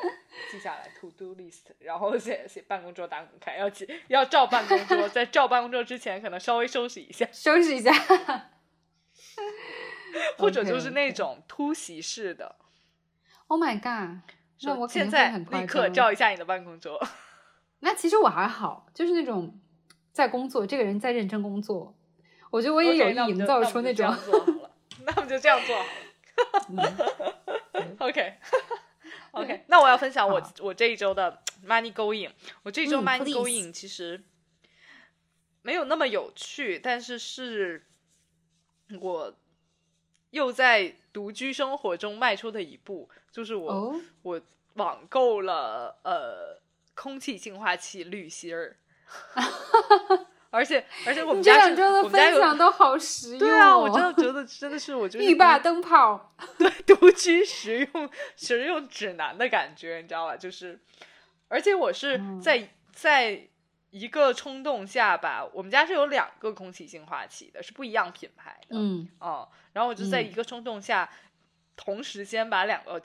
[0.50, 7.92] 记下来 To Do List，然后写写办公桌打公开，要记要照办公桌，在照办公桌之前可能稍微收拾一下， 收拾一下。
[10.38, 12.56] 或者就是那种突袭式的。
[13.48, 14.22] Oh my god！
[14.62, 16.98] 那我现在很夸立刻照一下你的办公桌。
[17.80, 19.60] 那其实我还好，就是那种
[20.12, 21.94] 在工作，这个人在认真工作，
[22.50, 24.70] 我觉得我也有营造就那我们就这出那种样做好了，
[25.04, 25.84] 那我们就这样做好
[26.70, 27.35] 了。
[28.06, 28.34] 嗯 OK
[29.32, 32.30] OK，那我要分享我我这一周的 money going。
[32.62, 34.22] 我这一周嗯 money going 其实
[35.62, 37.86] 没有那么有趣，但是是
[39.00, 39.34] 我
[40.30, 44.40] 又在独居生活中迈出的一步，就是我、哦，我
[44.74, 46.60] 网购了呃
[46.94, 48.76] 空气净化器滤芯儿。
[50.56, 53.38] 而且而且我们家是两周的分享都好实用、哦。
[53.40, 60.36] 对啊，我真的觉得真的是我就是 浴霸灯泡， 对独居实用实用指南的感觉，你知道吧？
[60.36, 60.80] 就是，
[61.48, 63.46] 而且我是嗯在、在
[63.90, 71.08] 一个冲动下吧，我们家是有两个空气净化器的，是不一样品牌的，嗯，哦然后我就在嗯一个冲动下，
[71.76, 73.00] 同时间把两个。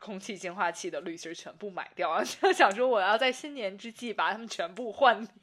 [0.00, 5.34] 空气净化器的滤芯全部买掉， 就想说我要在新年之际把它们全部换掉，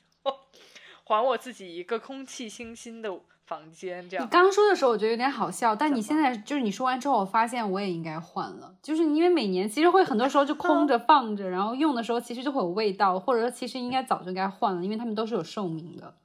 [1.06, 4.10] 还我自己一个空气清新的房间。
[4.10, 16.18] 这样你样刚说的时候我觉得有点好笑，但你现在就是你说完之后，我发现我也应该换了，就是因为每年其实会很多时候就空着放着，然后用的时候其实就会有味道，或者说其实应该早就该换了，因为它们都是有寿命的，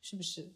[0.00, 0.52] 是不是？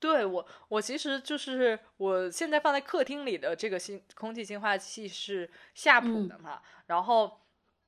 [0.00, 7.40] 对我，我其实就是我现在放在客厅里的这个新空气净化器是夏普嗯的嘛，然后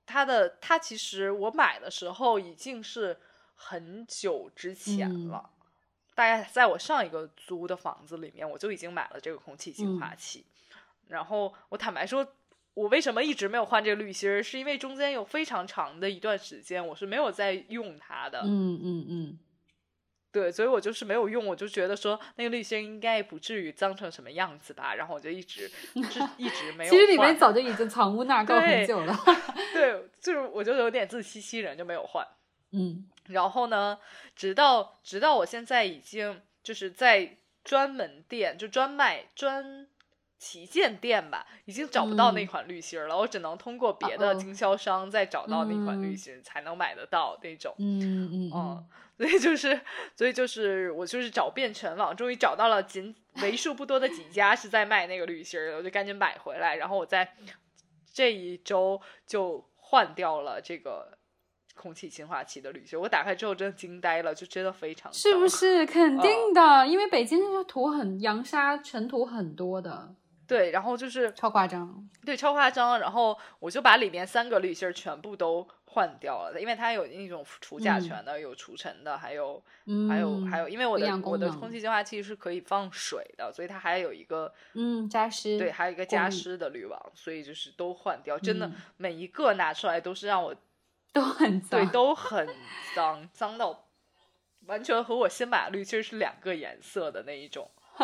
[0.04, 3.16] 它的它其实我买的时候已经是
[3.62, 5.50] 很久之前嗯了，
[6.14, 10.46] 大概在我上一个租的房子里面我就已经买了这个空气净嗯化器，
[11.08, 12.26] 然后我坦白说。
[12.74, 14.40] 我为什么一直没有换这个滤芯儿？
[14.40, 19.38] 是因为中间有非常长的一段时间我是没有在用它的，嗯嗯嗯，
[20.30, 26.90] 对，所以我就是没有用，我就觉得说那个滤芯应该不至于脏成什么样子吧，然后我就一直 是一直没有。
[26.90, 29.18] 其实里面早就已经藏污纳垢很久了。
[29.74, 32.24] 对，就是我就有点自欺欺人，就没有换。
[32.70, 33.98] 嗯然后呢，
[34.36, 39.88] 直到直到我现在已经就是在专门店就专卖专
[40.38, 42.46] 旗舰店吧，已经找不到那嗯。
[42.46, 46.16] 款滤芯儿了，我只能通过别的哦经销商再找到那款滤嗯。
[46.16, 47.74] 芯才能买得到那种。
[47.78, 48.88] 嗯嗯嗯嗯，，
[49.18, 49.78] 所以就是，
[50.16, 57.34] 所以就是我就是找遍全网，终于找到了仅为数不多的几家是在卖那个滤芯儿的，我就赶紧买回来，然后我在
[58.12, 61.18] 这一周就换掉了这个
[61.80, 63.00] 空气净化器的滤芯。
[63.00, 65.48] 我打开之后真的惊呆了，就真的非常是不？
[65.48, 66.86] 是肯定的？
[66.86, 70.14] 因为北京那个土很扬沙尘土很多的，
[70.46, 72.06] 对，然后就是超夸张。
[72.26, 88.38] 对超夸张，然后我就把里面三个滤芯儿全部都换掉了，因为它有那种除甲嗯醛的，有除尘的，还有嗯，还有还有，因为我的我的空气净化器是可以放水的，所以它还有一个嗯加湿，对，还有一个加湿的滤网，所以就是都换掉。
[88.38, 90.54] 真的嗯每一个拿出来都是让我
[91.14, 91.92] 都很脏对。
[91.92, 92.48] 都很
[92.94, 93.86] 脏， 脏到
[94.66, 97.70] 完全和我新买的滤芯是两个颜色的那一种。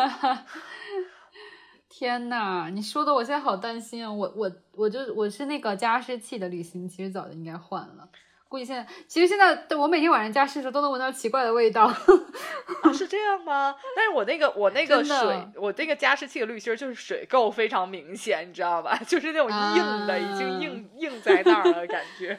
[1.89, 4.11] 天呐，你说的我现在好担心啊！
[4.11, 8.07] 我我我就我是那个加湿器的滤芯，其实早就应该换了。
[8.49, 11.85] 估计现在，其实现在我每天晚上加湿的时候都能闻到奇怪的味道。
[11.85, 13.73] 啊，是这样吗？
[13.95, 18.95] 但是我那个我那个水，我那个加湿器的滤芯就是水垢非常明显，你知道吧？
[19.07, 22.37] 就是那种硬的，已经啊硬硬在那儿了感觉。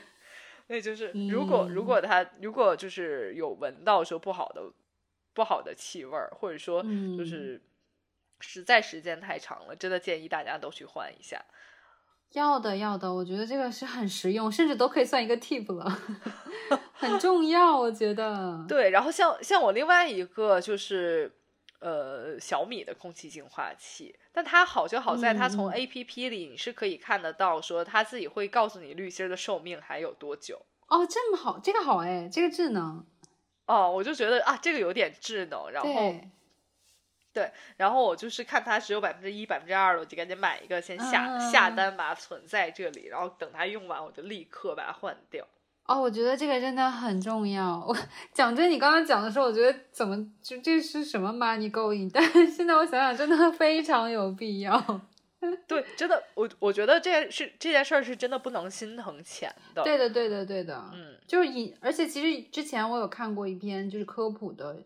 [0.69, 4.63] 那就是如果如嗯果他如果就是有闻到说不好的
[5.35, 7.61] 不好的气味儿，或者说就嗯是
[8.41, 11.45] 实在时间太长了，真的建议大家都去换一下。
[12.33, 15.91] 要的要的，我觉得这个是很实用，甚至都可以算一个 tip 了，
[16.93, 18.65] 很重要，我觉得。
[18.69, 21.33] 对，然后像像我另外一个就是
[21.81, 22.08] 呃
[22.41, 30.61] 小米的空气净化器，但它好就好在它从 A P P 里你是可以看得到，说它自己会告诉你滤芯儿的寿命还有多久。
[30.89, 33.07] 哦，这么好，这个好哎，这个智能。
[33.67, 36.15] 哦，我就觉得啊，这个有点智能，然后
[37.33, 45.47] 对，然后我就是看它只有百分之一、百分之二了，我就赶紧买一个，先下、下嗯单把它存在这里，然后等它用完，我就立刻把它换掉。
[45.89, 47.83] 哦，我觉得这个真的很重要。
[47.89, 47.97] 我
[48.33, 52.11] 讲真，你刚刚讲的时候，我觉得怎么就这是什么 money going？
[52.13, 55.01] 但是现在我想想，真的非常有必要。
[55.67, 59.83] 对，真的，我我觉得这件事这件事儿是真的不能心疼钱的。
[59.83, 60.85] 对的，对的，对的。
[60.93, 64.77] 嗯，就是以，而且其实之前我有看过一篇就是科普的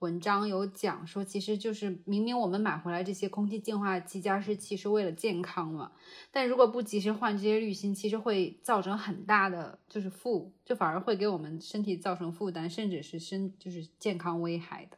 [0.00, 5.90] 文章，有讲说，其实就是明明我们买回来这些空气净化器、加湿器是为了健康嘛，
[6.30, 14.96] 但如果不及时换这些滤芯，其实会造成很大的就是负，就反而会给我们身体造成负担，甚至是身就是健康危害的。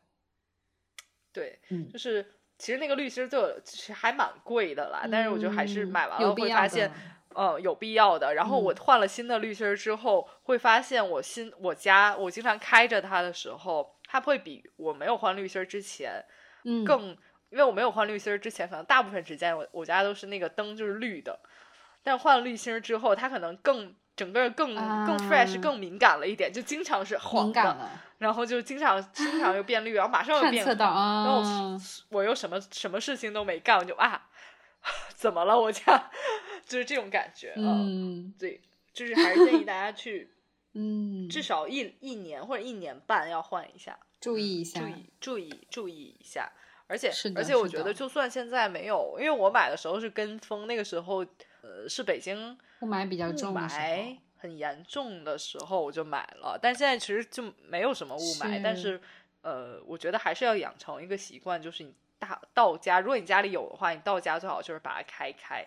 [1.32, 2.26] 对，嗯就是
[2.58, 6.92] 其实那个滤芯就其实还蛮贵的啦，但是我觉得还是嗯买完了有必要的会发现，
[7.34, 8.34] 呃，有必要的。
[8.34, 16.24] 然后我嗯换了新的滤芯之后，会发现我新我家我经常开着它的时候，它会比我没有换滤芯儿之前
[16.64, 17.16] 嗯，更，
[17.50, 21.38] 因为我没有换滤芯儿之前，可能大部分时间我我家都是那个灯就是绿的，
[22.02, 25.60] 但换了滤芯儿之后，它可能更整个更更 fresh 啊。
[25.62, 34.28] 更敏感了一点，就经常是黄的，然后就经常经常又变绿，然后马上又变然后啊，我又什么什么事情都没干，我就啊，
[35.14, 35.56] 怎么了？
[35.56, 36.10] 我家？
[36.66, 37.62] 就是这种感觉啊。
[37.62, 38.34] 嗯。
[38.36, 38.60] 对，
[38.92, 40.30] 就是还是建议大家去
[40.72, 46.50] 嗯，至少一一年或者一年半要换一下，注意一下注，意注意注意一下。
[46.86, 51.24] 而且是而且我觉得，就算现在没有，因为我买的时候是跟风，那个时候
[51.62, 59.00] 呃是北京雾霾比较重雾霾很严重的时候我就买了，但现在其实就没有什么雾霾，但是是
[59.42, 65.64] 呃，我觉得还是要养成一个习惯，就是你大到家，如果你家里有的话，你到家最好就是把它开开。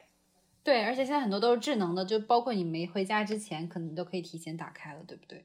[0.63, 5.43] 对，而且现在很多都是智能的，就包括你没回家之前，可能都可以提前打开了，对不对？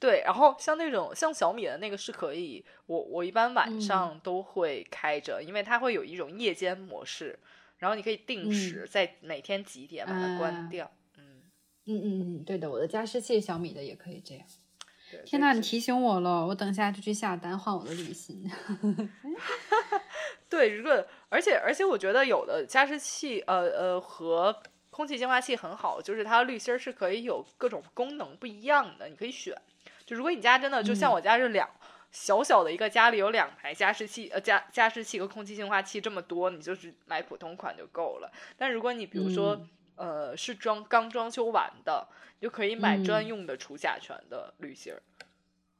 [0.00, 7.38] 对，然后像那种像小米的那个是可以，我我一般晚嗯上都会开着，因为它会有一种夜间模式，
[7.78, 10.90] 然后你可以定时在每天几点把它关掉。
[11.16, 11.42] 嗯，
[11.86, 14.46] 嗯嗯嗯，对的，我的加湿器小米的也可以这样。
[15.10, 18.50] 对天呐，你提醒我了，我等下就去下单换我的滤芯。
[20.48, 29.54] 对，如果而且而且我觉得有的加湿器，呃呃和空气净化器很好，就是它的滤芯儿是可以有各种功能不一样的，你可以选。
[30.04, 31.68] 就如果你家真的就像嗯我家是两、
[32.10, 38.32] 小小的一个家里有两台加湿器，呃加加湿器和空气净化器这么多，你就是买普通款就够了。
[38.56, 42.08] 但如果你比如说、嗯呃是装刚装修完的，
[42.40, 45.02] 你就可以买专嗯用的除甲醛的滤芯儿。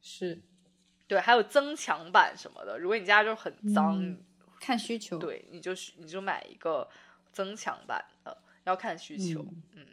[0.02, 0.40] 是，
[1.06, 2.78] 对，还有增强版什么的。
[2.78, 4.18] 如果你家就是很脏，嗯
[4.60, 6.88] 看需求。，对，你就你就买一个
[7.32, 9.40] 增强版的，要看需求。
[9.40, 9.86] 嗯嗯，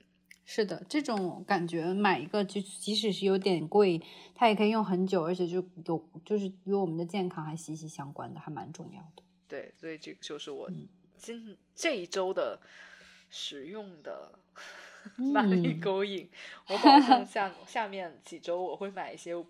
[0.43, 4.01] 是的，这种感觉买一个就即使是有点贵，
[4.34, 9.23] 它也可以用很久，而且就有就是与我们的健康还息息相关的，还蛮重要的。
[9.47, 12.59] 对，所以这个就是我嗯今这一周的
[13.30, 14.32] 实用的
[15.17, 16.30] 满力嗯勾引，
[16.69, 19.45] 我保证下下面几周我会买一些不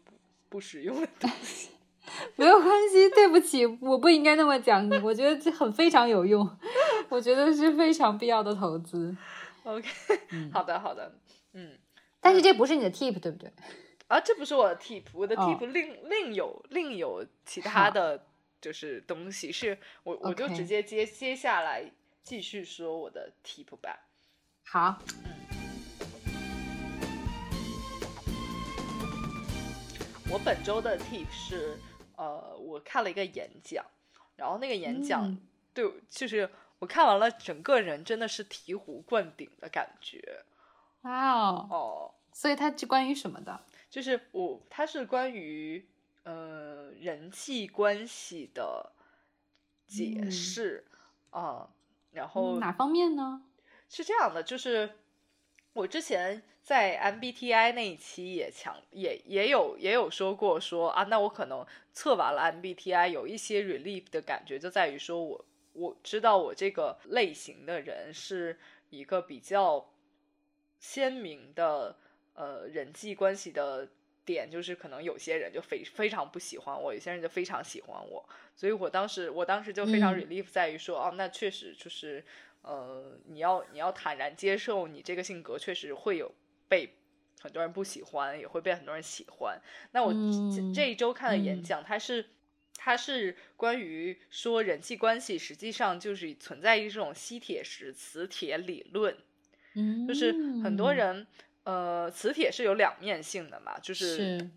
[0.50, 1.70] 不实用的东西。
[2.36, 4.96] 没有关系，对不起，我不应该那么讲你。
[5.00, 6.48] 我觉得这很非常有用，
[7.10, 9.16] 我觉得是非常必要的投资。
[9.64, 9.90] OK，
[10.30, 11.12] 嗯好的好的，
[11.54, 11.72] 嗯。
[12.22, 13.52] 但是这不是你的 tip，对不对？
[14.08, 18.28] 啊，这不是我的 tip，我的哦 tip 另、另有另有其他的
[18.62, 21.92] 就是东西，是我我就直接接接下来
[22.26, 24.08] 继续说我的 tip 吧。
[24.64, 25.32] 好，嗯。
[30.32, 31.78] 我本周的 tip 是，
[32.16, 33.86] 呃，我看了一个演讲，
[34.36, 35.40] 然后那个演讲、嗯。
[35.72, 36.50] 对，就是
[36.80, 40.44] 我看完了，整个人真的是醍醐灌顶的感觉。
[41.02, 42.14] 哇哦，哦。
[42.34, 43.62] 所以它是关于什么的？
[43.88, 45.88] 就是我，它是关于
[46.24, 48.92] 呃人际关系的
[49.86, 50.32] 解嗯。
[50.32, 50.86] 释
[51.30, 51.70] 啊、
[52.16, 53.44] 然后嗯哪方面呢？
[53.88, 54.90] 是这样的，就是
[55.74, 61.64] 我之前在 MBTI 那一期也强也也有也有说过说啊，那我可能
[61.94, 68.58] 测完了 MBTI 有一些 relief 的感觉，就在于说我我知道我这个类型的人是
[68.90, 69.92] 一个比较
[70.80, 71.98] 鲜明的
[72.34, 73.88] 呃人际关系的
[74.26, 82.24] 点，就是可能有些人就非非常不喜欢我，有些人就非常喜欢我，所以我当时我当时就非常嗯 relief 在于说，哦，那确实就是
[82.62, 86.34] 呃，你要你要坦然接受你这个性格确实会有
[86.68, 86.96] 被
[87.42, 89.62] 很多人不喜欢，也会被很多人喜欢。
[89.92, 92.30] 那我这嗯这一周看的演嗯讲，它是。
[92.78, 99.18] 它是关于说人际关系实际上就是存在于这种吸铁石磁铁理论，
[99.74, 101.26] 嗯，就是很多人，
[101.66, 104.50] 呃，磁铁是有两面性的嘛，就是是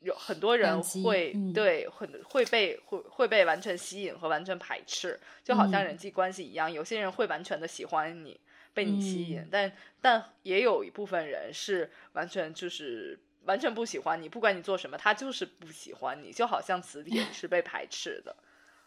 [0.00, 8.38] 有很多人会、嗯对很会被会会被完全吸引和完全排斥，就好像嗯人际关系一样，有些人会完全的喜欢你，
[8.72, 18.36] 被你吸引，嗯但但也有一部分人是完全就是完全不喜欢你，不管你做什么，他就是不喜欢你，就好像磁铁 是被排斥的。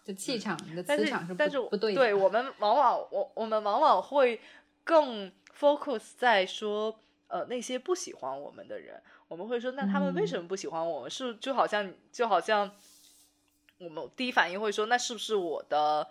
[0.06, 2.00] 就气场，你的嗯但是磁场是但是不不对的。
[2.00, 4.40] 对我们往往我我们往往会
[4.86, 5.30] 更
[5.60, 6.98] focus 在说
[7.30, 11.10] 呃那些不喜欢我们的人，我们会说那他们为嗯什么不喜欢我们？
[11.10, 12.70] 是就好像就好像
[13.78, 16.06] 我们第一反应会说那是不是我的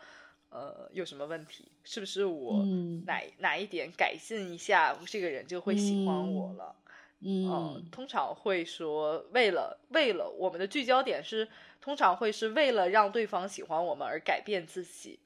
[0.49, 1.71] 呃有什么问题？
[1.85, 6.77] 是不是我嗯哪、哪一点改进一下，这个人就会喜欢我嗯了？
[7.21, 11.49] 嗯嗯，通常会说，为了为了我们的聚焦点是，
[11.81, 15.19] 通常会是为了让对方喜欢我们而改变自己。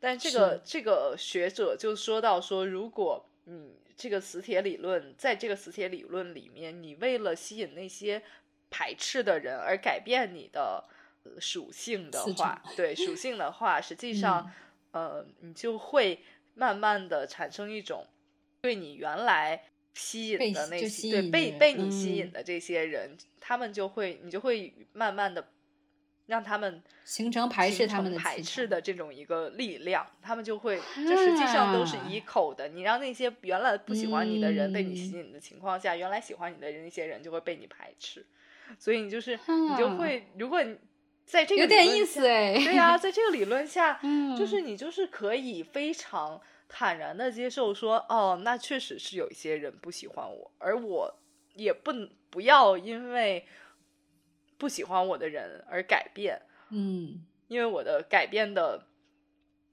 [0.00, 8.22] 但这个这个学者就说到说，如果你这个磁铁理论，在这个磁铁理论里面，你为了吸引那些
[8.70, 10.84] 排斥的人而改变你的
[11.24, 14.48] 呃属性的话，对属性的话，实际上，
[14.92, 16.20] 呃，你就会
[16.54, 18.06] 慢慢的产生一种
[18.60, 22.16] 对你原来吸引的那些，对被被你吸嗯。
[22.18, 25.50] 引的这些人，他们就会，你就会慢慢的
[26.28, 32.68] 让他们形成排斥形他们成排斥的这种一个力量，他们就会，这实际上都是啊一口的。
[32.68, 38.24] 你让那些原来不喜欢你的人被你吸嗯引的情况下，原来喜欢你的人那些人就会被你排斥，
[38.78, 40.76] 所以你就是你就啊会，如果你
[41.24, 42.54] 在这个有点意思哎。
[42.54, 51.14] 对呀、在这个理论下， 嗯，就是你就是可以非常坦然的接受说，哦，那确实是有一些人不喜欢我，而我
[51.54, 51.90] 也不
[52.28, 53.46] 不要因为
[54.58, 58.84] 不喜欢我的人而改变，嗯因为我的改变的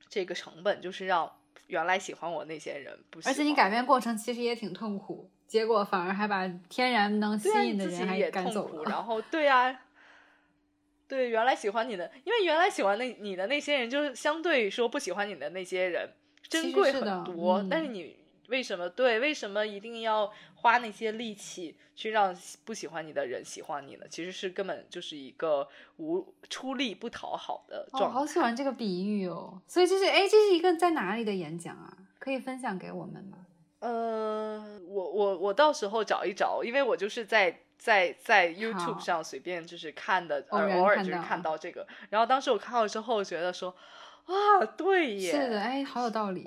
[0.08, 1.30] 这个成本就是让
[1.68, 8.84] 原来喜欢我那些人不喜欢，而且你改变过程其实也挺痛苦，结果反而还把天然能吸引的人还赶走了。
[8.90, 9.82] 然 后对啊。
[11.08, 16.10] 对，原来喜欢你的，因为原来喜欢那你的那些人，就是相对说不喜欢你的那些人，
[16.42, 17.64] 珍贵很多。
[17.70, 18.18] 但是嗯你
[18.50, 19.20] 为什么对？
[19.20, 24.06] 为什么一定要花那些力气去让不喜欢你的人喜欢你呢？
[24.10, 25.68] 其实是根本就是一个
[25.98, 28.20] 无出力不讨好的哦，状态。
[28.20, 29.62] 好喜欢这个比喻哦。
[29.68, 31.98] 所以这是哎，这是一个在哪里的演讲啊？
[32.20, 33.46] 可以分享给我们吗？
[33.80, 43.76] 呃，我我我到时候找一找，因为我就是在在在 YouTube 上随便就是看的，偶尔就是看到看到这个，然后当时我看到之后觉得说，
[44.26, 46.44] 啊，对耶，是的，哎，好有道理。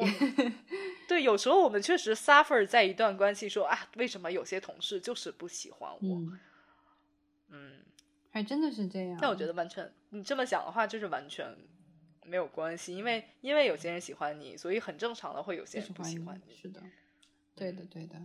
[1.09, 5.99] 对，有时候我们确实 suffer 在一段关系说啊，为什么有些同事就是不喜欢我？
[6.01, 6.39] 嗯，
[7.51, 7.73] 嗯，
[8.31, 9.19] 还真的是这样。
[9.21, 11.57] 但我觉得完全你这么想的话，就是完全
[12.25, 16.55] 没有关系，因为因为有些人喜欢你，所以很正常的会有些人不喜欢你。
[16.55, 16.83] 是的，
[17.55, 18.21] 对的，对的，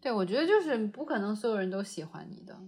[0.00, 2.58] 对，我觉得就是不可能所有人都喜欢你的。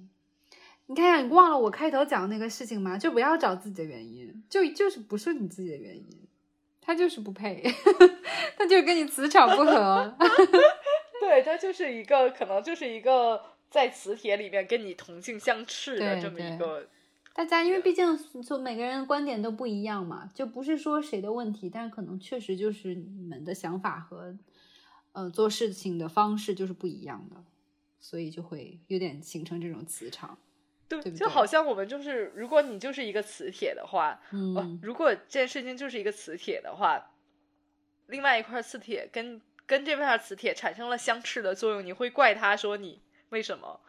[0.86, 2.98] 你看，你忘了我开头讲那个事情吗？
[2.98, 6.28] 就不要找自己的原因，就就是不是你自己的原因，
[6.80, 7.62] 他就是不配，
[8.58, 10.14] 他就是跟你磁场 不合。
[11.20, 16.86] 对，他就是一个可能就是一个在磁铁里面跟你同性相斥的这么一个。
[17.34, 24.36] 大家因为毕竟就每个人的观点都不一样嘛，就不是说谁的问题，但可能确实就是你们的想法和
[25.12, 27.42] 呃做事情的方式就是不一样的，
[27.98, 30.38] 所以就会有点形成这种磁场。
[30.88, 37.10] 对，对对就好像我们就是，如果你就是一个磁铁的话，呃嗯，如果这件事情就是一个磁铁的话，
[38.06, 43.80] 另外一块磁铁跟跟这块磁铁产生了相斥的作用，你会怪他说你为什么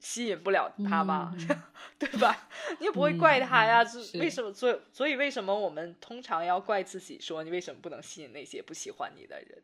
[0.00, 1.32] 吸引不了他吗？
[1.38, 1.62] 嗯
[1.98, 2.48] 对吧？
[2.80, 4.52] 你也不会怪他呀，是为什么？
[4.52, 9.62] 所以所以为什么我们通常要怪自己说你为什么不能吸引那些不喜欢你的人？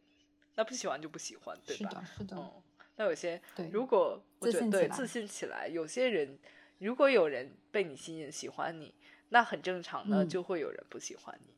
[0.55, 1.91] 那不喜欢就不喜欢，对吧？
[1.91, 2.53] 是的，是的，嗯，
[2.97, 6.39] 那有些对，如果我觉得自信对自信起来，有些人
[6.79, 8.95] 如果有人被你吸引喜欢你，
[9.29, 11.53] 那很正常的，嗯就会有人不喜欢你。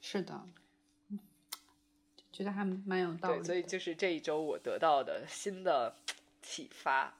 [0.00, 0.40] 是的，
[1.08, 1.18] 嗯
[2.32, 5.94] 觉得还蛮有道理对，所以就是这一周我得到的新的
[6.40, 7.12] 启发，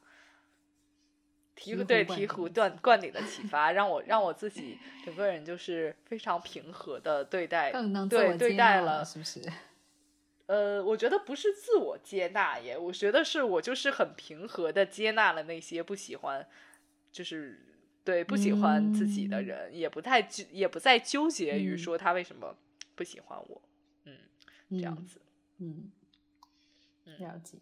[1.56, 9.42] 醍醍醐对醍灌顶醐灌 灌顶的启发，让我让我自己整个人就是非常平和的对待，更能对对待了是不是？
[10.51, 16.44] 呃，我觉得不是自我接纳耶，我觉得是我就是很平和的接纳了那些不喜欢，
[17.12, 17.64] 就是
[18.03, 22.57] 对不喜欢自己的嗯人，也不太也不再纠结于嗯说他为什么
[22.96, 23.62] 不喜欢我，
[24.07, 24.16] 嗯，
[24.70, 25.20] 这样嗯子。
[25.59, 25.90] 嗯，
[27.05, 27.59] 嗯了解。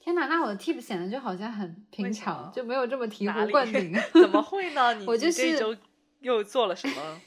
[0.00, 3.92] 天哪，那我的 tip 显得就好像很平常，就没有这么醍醐灌顶。
[4.14, 4.94] 怎么 会呢？
[4.94, 5.76] 你我就是这周
[6.20, 7.20] 又做了什么？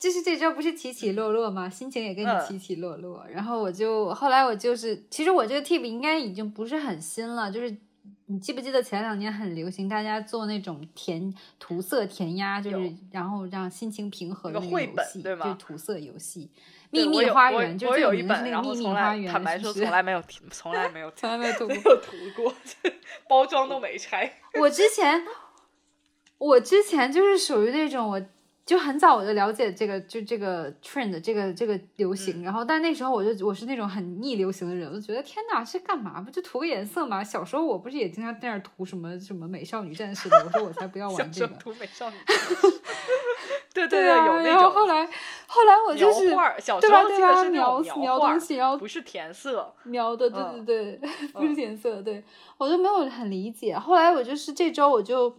[0.00, 1.68] 就是这周不是起起落落吗？
[1.68, 3.22] 心情也跟你嗯起起落落。
[3.30, 7.76] 然后我就后来我就是，其实我这个 tip 应该已经不是很新了，就是
[8.24, 16.50] 你记不记得前两年很流行大家做那种填涂色填鸭，就是然后让心情平和的那个游戏，本对吗就涂色游戏，
[16.90, 21.74] 秘密花园，就我是有一本，那然个秘密花后从来园，坦白说 从来没有涂，从来没有从来没有涂过没。
[21.74, 22.54] 有涂过，
[23.28, 24.32] 包装都没拆。
[24.58, 25.22] 我之前，
[26.38, 28.22] 我之前就是属于那种，我
[28.70, 32.40] 就很早我就了解这个，就这个 trend，这个这个流行。
[32.40, 36.20] 嗯然后，但那时候我就我是那种很逆流行的人，我就觉得天哪，这干嘛？
[36.20, 37.24] 不就涂个颜色嘛？
[37.24, 40.36] 小时候我不是也经常在那儿涂什么什么美少女战士的？
[40.46, 41.54] 我说我才不要玩这个。
[41.56, 42.80] 涂美少女战士，
[43.74, 45.04] 对对啊，有那然后后来
[45.48, 47.50] 后来我就是描画，小对时候记得吧对吧？
[47.50, 49.74] 描描东西，然后不是填色。
[49.82, 52.22] 描的，对嗯对对， 不是嗯填色，对
[52.56, 53.76] 我就没有很理解。
[53.76, 55.34] 后来我就是这周我就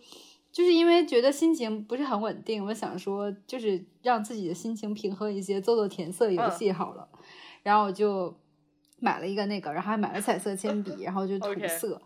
[0.52, 7.08] 就是因为觉得心情不是很稳定，我想说就是让自己的心情平和一些，做做填色游嗯戏好了。
[7.64, 8.36] 然后我就
[9.00, 12.02] 买了一个那个，然后还买了彩色铅笔，然后就涂色。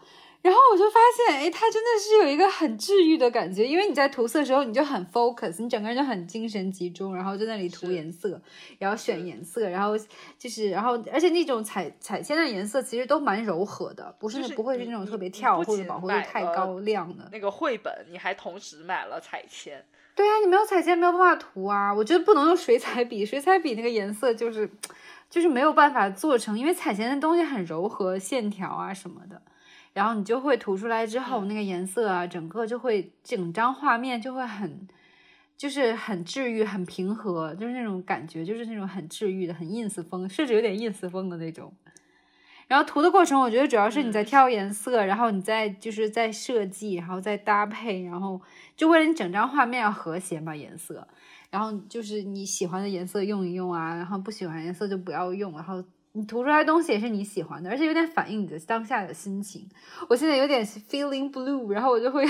[0.46, 8.39] 然后我就发现，哎，它真的是有一个很治愈的感觉，因为你在涂色的时候，你就很 focus，你整个人就很精神集中，然后在那里涂颜色，
[8.78, 9.98] 然后选颜色，然后
[10.38, 17.28] 就是，然后而且那种彩彩铅的颜色其实都蛮柔和的，不是就是不会是那种特别跳或者饱和度太高亮的。
[17.32, 19.84] 那个绘本，你还同时买了彩铅，
[20.16, 24.70] 对啊，你没有彩铅没有办法涂啊，我觉得不能用水彩笔，水彩笔那个颜色就是
[25.28, 29.41] 就是没有办法做成，因为彩铅的东西很柔和，线条啊什么的。
[29.96, 34.86] 然后你就会涂出来之后，嗯那个颜色啊，整个就会整张画面就会很，
[35.56, 41.74] 就是很治愈、很平和，就是那种感觉，就是那种很治愈的、很 ins 风，甚至有点 ins 风的那种。
[42.68, 48.41] 然后涂的过程，我觉得主要是你在嗯挑颜色，然后你在就是在设计，然后再搭配，然后
[48.76, 51.08] 就为了你整张画面要和谐嘛颜色。
[51.52, 55.82] 然后就是你喜欢的颜色用一用啊，然后不喜欢颜色就不要用，然后
[56.16, 59.70] 你涂出来的东西也是你喜欢的，而且有点反映你的当下的心情。
[60.07, 62.26] 我现在有点 feeling blue，然后我就会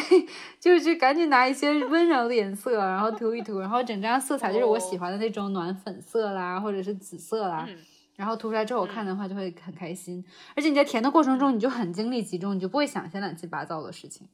[0.59, 7.65] 就是去赶紧拿一些温柔的颜色，然后涂一涂，然后整张色彩就是我喜欢的那种暖粉色啦，或者是紫色啦。
[7.69, 7.77] 嗯，
[8.15, 10.25] 然后涂出来之后，我看的话就会很开心，
[10.55, 14.27] 而且你在填的过程中，你就很精力集中，你就不会想一些乱七八糟的事情。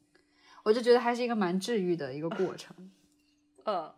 [0.63, 2.73] 我就觉得还是一个蛮治愈的一个过程。
[3.65, 3.91] 嗯，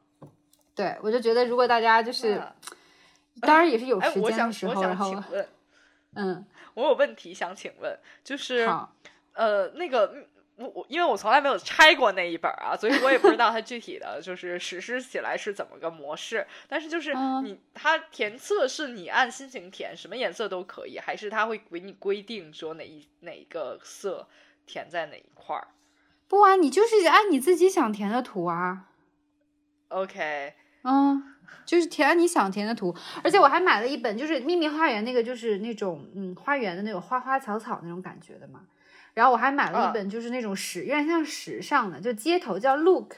[0.73, 2.55] 对，我就觉得如果大家就是，那
[3.47, 5.47] 当然也是有哎，时间的时候，我想请 问，
[6.15, 8.69] 嗯，我有问题想请问，就是，
[9.33, 10.25] 呃，那个嗯
[10.55, 16.45] 我我因为我从来没有拆过那一本啊，所以我也不知道它具体的就是实施起来是怎么个模式。
[16.67, 24.27] 但是就是嗯你它填色是你按心情填，什么颜色都可以，还是它会给你规定说哪一哪一个色
[24.67, 25.67] 填在哪一块儿
[26.27, 28.89] 不啊，你就是按你自己想填的图啊
[29.89, 30.53] ，？OK，
[30.83, 31.23] 嗯，
[31.65, 38.61] 就是填你想填的图，而且我还买了一本，就是秘密花园那个，就是那种嗯花园的那种花花草草那种感觉的嘛。
[39.13, 43.13] 然后我还买了啊一本，就是那种时，有点像时尚的，就街头叫 Look，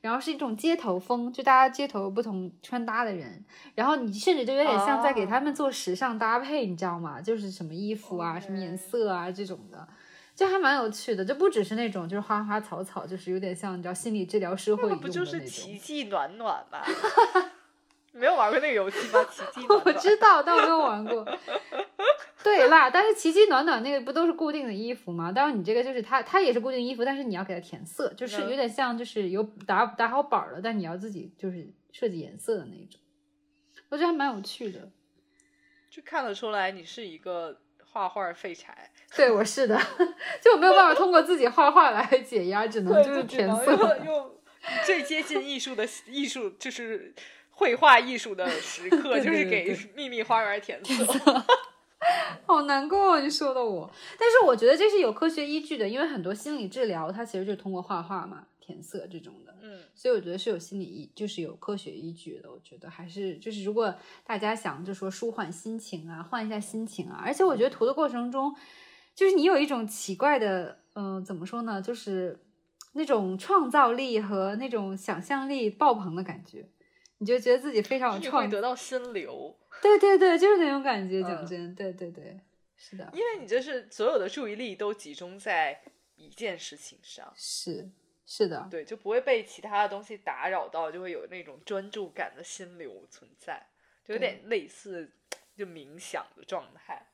[0.00, 3.44] 然后是一种街头风，就大家街头不同穿搭的人，
[3.76, 7.20] 然后你甚至就有点像在给他们做时尚搭配，你知道吗？
[7.20, 9.86] 就是什么衣服啊，什么颜色啊这种的，
[10.36, 16.82] 就还蛮有趣的，就不只是那种就是花花草草，就是有点像你知道心理治疗师会用的不就是奇迹暖暖吗？
[18.12, 19.24] 没有玩过那个游戏吗？
[19.30, 19.92] 奇迹暖我。
[19.94, 21.26] 知道，但我没有玩过。
[22.44, 25.32] 对啦，但是奇迹暖暖那个不都是固定的衣服吗？
[25.32, 33.00] 当然你这个就是它，它也是固定衣服，但是你要给它填色，就是嗯有点像就是有打打好板儿了，但你要自己就是设计颜色的那种。
[33.88, 34.90] 我觉得还蛮有趣的。
[35.90, 39.78] 就看得出来你是一个画画废柴，对，我是的，
[40.42, 43.72] 就我没有办法通过自己画画来解压，只能，就是填色。
[43.72, 44.30] 用用
[44.84, 47.14] 最接近艺术的 艺术，就是
[47.50, 51.44] 绘画艺术的时刻，对就是给秘密花园填色。
[52.46, 53.90] 好难过，你说的我。
[54.18, 59.56] 但是我觉得这是有科学依据的，因为很多心理治疗它其实就是通过画画嘛、填色这种的。
[59.62, 62.50] 嗯，所以我觉得是有心理依，就是有科学依据的。
[62.50, 63.92] 我觉得还是就是，如果
[64.24, 68.54] 大家想就说舒缓心情啊，换一下心情啊，而且我觉得涂的过程中，
[69.16, 72.38] 就是你有一种奇怪的，嗯、怎么说呢，就是
[72.92, 76.68] 那种创造力和那种想象力爆棚的感觉，
[77.18, 81.22] 你就觉得自己非常有创，得到心流， 对对对，就是那种感觉。
[81.22, 82.38] 讲嗯真，对对对，
[82.76, 85.80] 是的，因为你就是所有的注意力都集中在
[86.16, 87.90] 一件事情上，是
[88.26, 93.66] 是的，对，就不会被其他的东西打扰到，就会有那种专注感的心流存在，
[94.04, 95.10] 就有点类似
[95.56, 97.06] 就冥想的状态。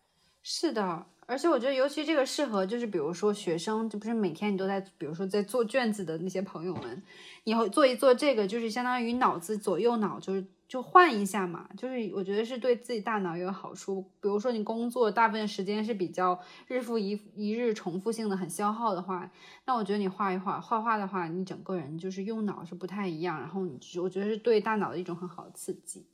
[0.42, 7.02] 是的，而且我觉得，尤其这个适合，就是比如说学生，就不是每天你都在，比如说在做卷子的那些朋友们，
[7.44, 14.02] 以后做一做这个，就是相当于脑子左右脑就是就换一下嘛，就是我觉得是对自己大脑也有好处。
[14.20, 19.30] 比如说你工作大部分时间是比较日复一一日重复性的很消耗的话，
[19.64, 26.04] 那我觉得你画一画画画的话，你整个人就是用脑是不太一样，然后你我觉得是对大脑的一种很好的刺激。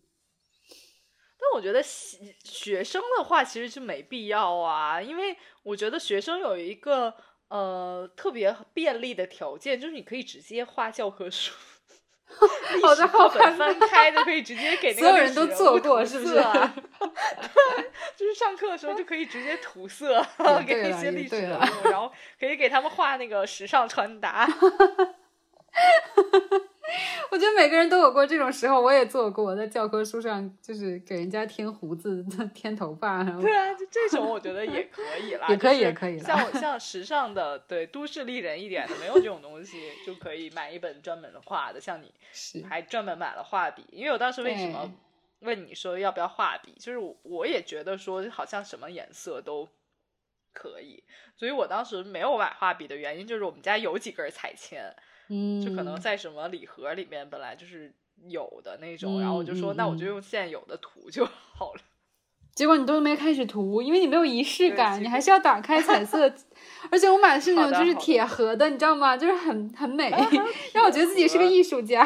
[1.59, 7.13] 但我觉得学学生的话其实就没必要啊，因为我觉得学生有一个
[7.49, 11.53] 呃特别便利的条件，就是你可以直接画教科书。
[12.75, 16.43] 历好史的好课本翻开就可以直接给那个所有人都做过是不是 对，
[18.15, 20.23] 就是上课的时候就可以直接涂色，
[20.65, 24.47] 给那些历史人物，然后可以给他们画那个时尚穿搭。
[27.31, 32.25] 我觉得每个人都有过这种时候，我也做过，在教科书上就是给人家添胡子、
[32.55, 44.91] 添头发，然后对啊，就这种我觉得也可以啦， 也可以也可以啦像我像时尚的，对都市丽人一点的，没有这种东西，就可以买一本专门的画的，像你 是还专门买了画笔，因为我当时为什么
[45.41, 49.69] 问你说要不要画笔，就是我我也觉得说好像什么颜色都
[50.55, 51.05] 可以，
[51.37, 54.93] 所以我当时没有买画笔的原因就是我们家有几根彩铅，
[55.29, 57.93] 嗯，就可能在什么礼盒里面本来就是
[58.29, 61.81] 有的那种，然后我就说那我就嗯用现有的涂就好了。
[62.55, 66.29] 结果你都没开始涂，因为你没有仪式感，你还是要打开彩色。
[66.91, 69.17] 而且我买的是那种就是铁盒的，你知道吗？
[69.17, 70.11] 就是很很美，
[70.75, 72.05] 让我觉得自己是个艺术家。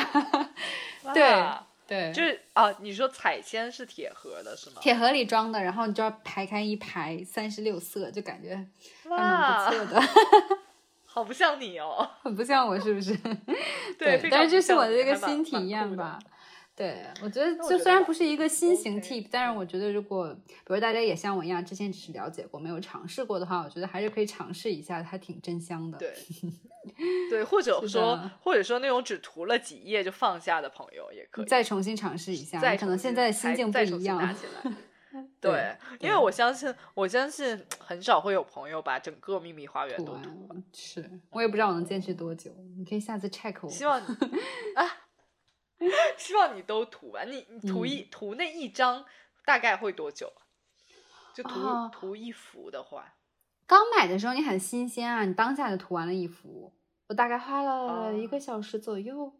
[1.14, 1.42] 对
[1.86, 4.76] 对，就是啊，你说彩铅是铁盒的是吗？
[4.82, 8.54] 铁盒里装的，然后你就要排开一排三十六色，就感觉
[9.04, 10.02] 还蛮哇不，错的，
[11.12, 12.08] 好不像你哦。
[12.22, 13.14] 很 不像我是不是？
[13.98, 16.18] 对，但是这是我的一个新体验吧。
[16.74, 25.98] 对，我觉得就虽然不是一个新型 tip，但是我觉得如果比如大家也像我一样，之前只是了解过，没有尝试过的话，我觉得还是可以尝试一下，它挺真香的。
[25.98, 26.14] 对，
[27.28, 34.18] 对，或者说或者说那种只涂了几页就放下的朋友也可以，再重新尝试一下，再可能现在心境不一样。
[34.18, 34.72] 新拿起来。
[35.40, 40.64] 对对，因为我相信，我相信很少会有朋友把整个秘密花园都涂完。
[40.72, 43.68] 是我也不知道我能坚持多久，你可以下次 check 我。
[43.68, 44.06] 希望你
[44.76, 44.86] 啊，
[46.16, 47.30] 希望你都涂完。
[47.30, 49.04] 你你嗯涂一、涂那一张
[49.44, 50.40] 大概会多久啊？
[51.34, 53.14] 就涂、哦涂一幅的话，
[53.66, 56.72] 刚买的时候你很新鲜啊，你当下就涂完了一幅，
[57.08, 59.34] 我大概花了哦一个小时左右，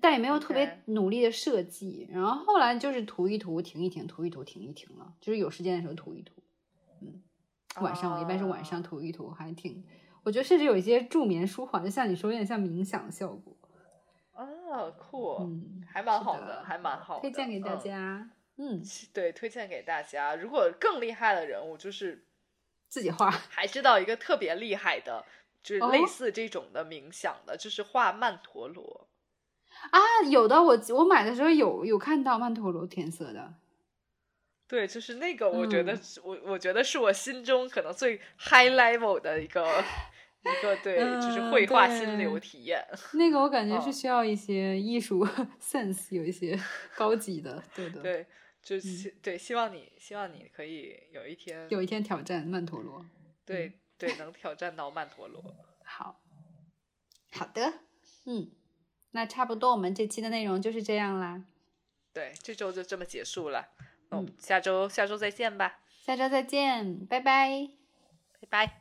[0.00, 2.08] 但也没有特别努力的设计。
[2.12, 6.34] 然后后来就是涂一涂，停一停，涂一涂，停一停了，就是有时间的时候涂一涂。
[7.00, 7.22] 嗯，
[7.80, 9.84] 晚上我一般是晚上啊涂一涂，还挺，
[10.22, 13.56] 我觉得甚至有一些助眠舒缓，就像你说，有点像冥想效果。
[14.32, 18.30] 啊，酷，嗯，还蛮好的，还蛮好的，推荐给大嗯家。
[18.56, 18.82] 嗯，
[19.14, 20.36] 对，推荐给大家。
[20.36, 22.26] 如果更厉害的人物，就是
[22.88, 23.30] 自己画。
[23.30, 25.24] 还知道一个特别厉害的，
[25.62, 29.07] 就是哦类似这种的冥想的，就是画曼陀罗。
[29.90, 33.54] 啊，有的，我我买的时候有有看到曼陀罗填色的。
[34.66, 39.64] 对，就是那个，我觉得我我觉得是我心中可能最 high level 的一个
[40.44, 42.86] 一个对，就是嗯绘画心流体验。
[43.14, 45.26] 那个我感觉哦是需要一些艺术
[45.58, 46.58] sense，有一些
[46.94, 48.02] 高级的，对的。
[48.02, 48.26] 对，
[48.62, 53.02] 就希、对，希望你希望你可以有一天有一天挑战曼陀罗。
[53.46, 55.42] 对对能挑战到曼陀罗。
[55.82, 56.20] 好，
[57.32, 57.72] 好的，
[58.26, 58.50] 嗯，
[59.18, 61.42] 那差不多，我们这期的内容就是这样啦。
[62.12, 63.66] 对，这周就这么结束了。
[64.10, 67.68] 那我们嗯下周下周再见吧，下周再见，拜拜。
[68.40, 68.77] 拜拜。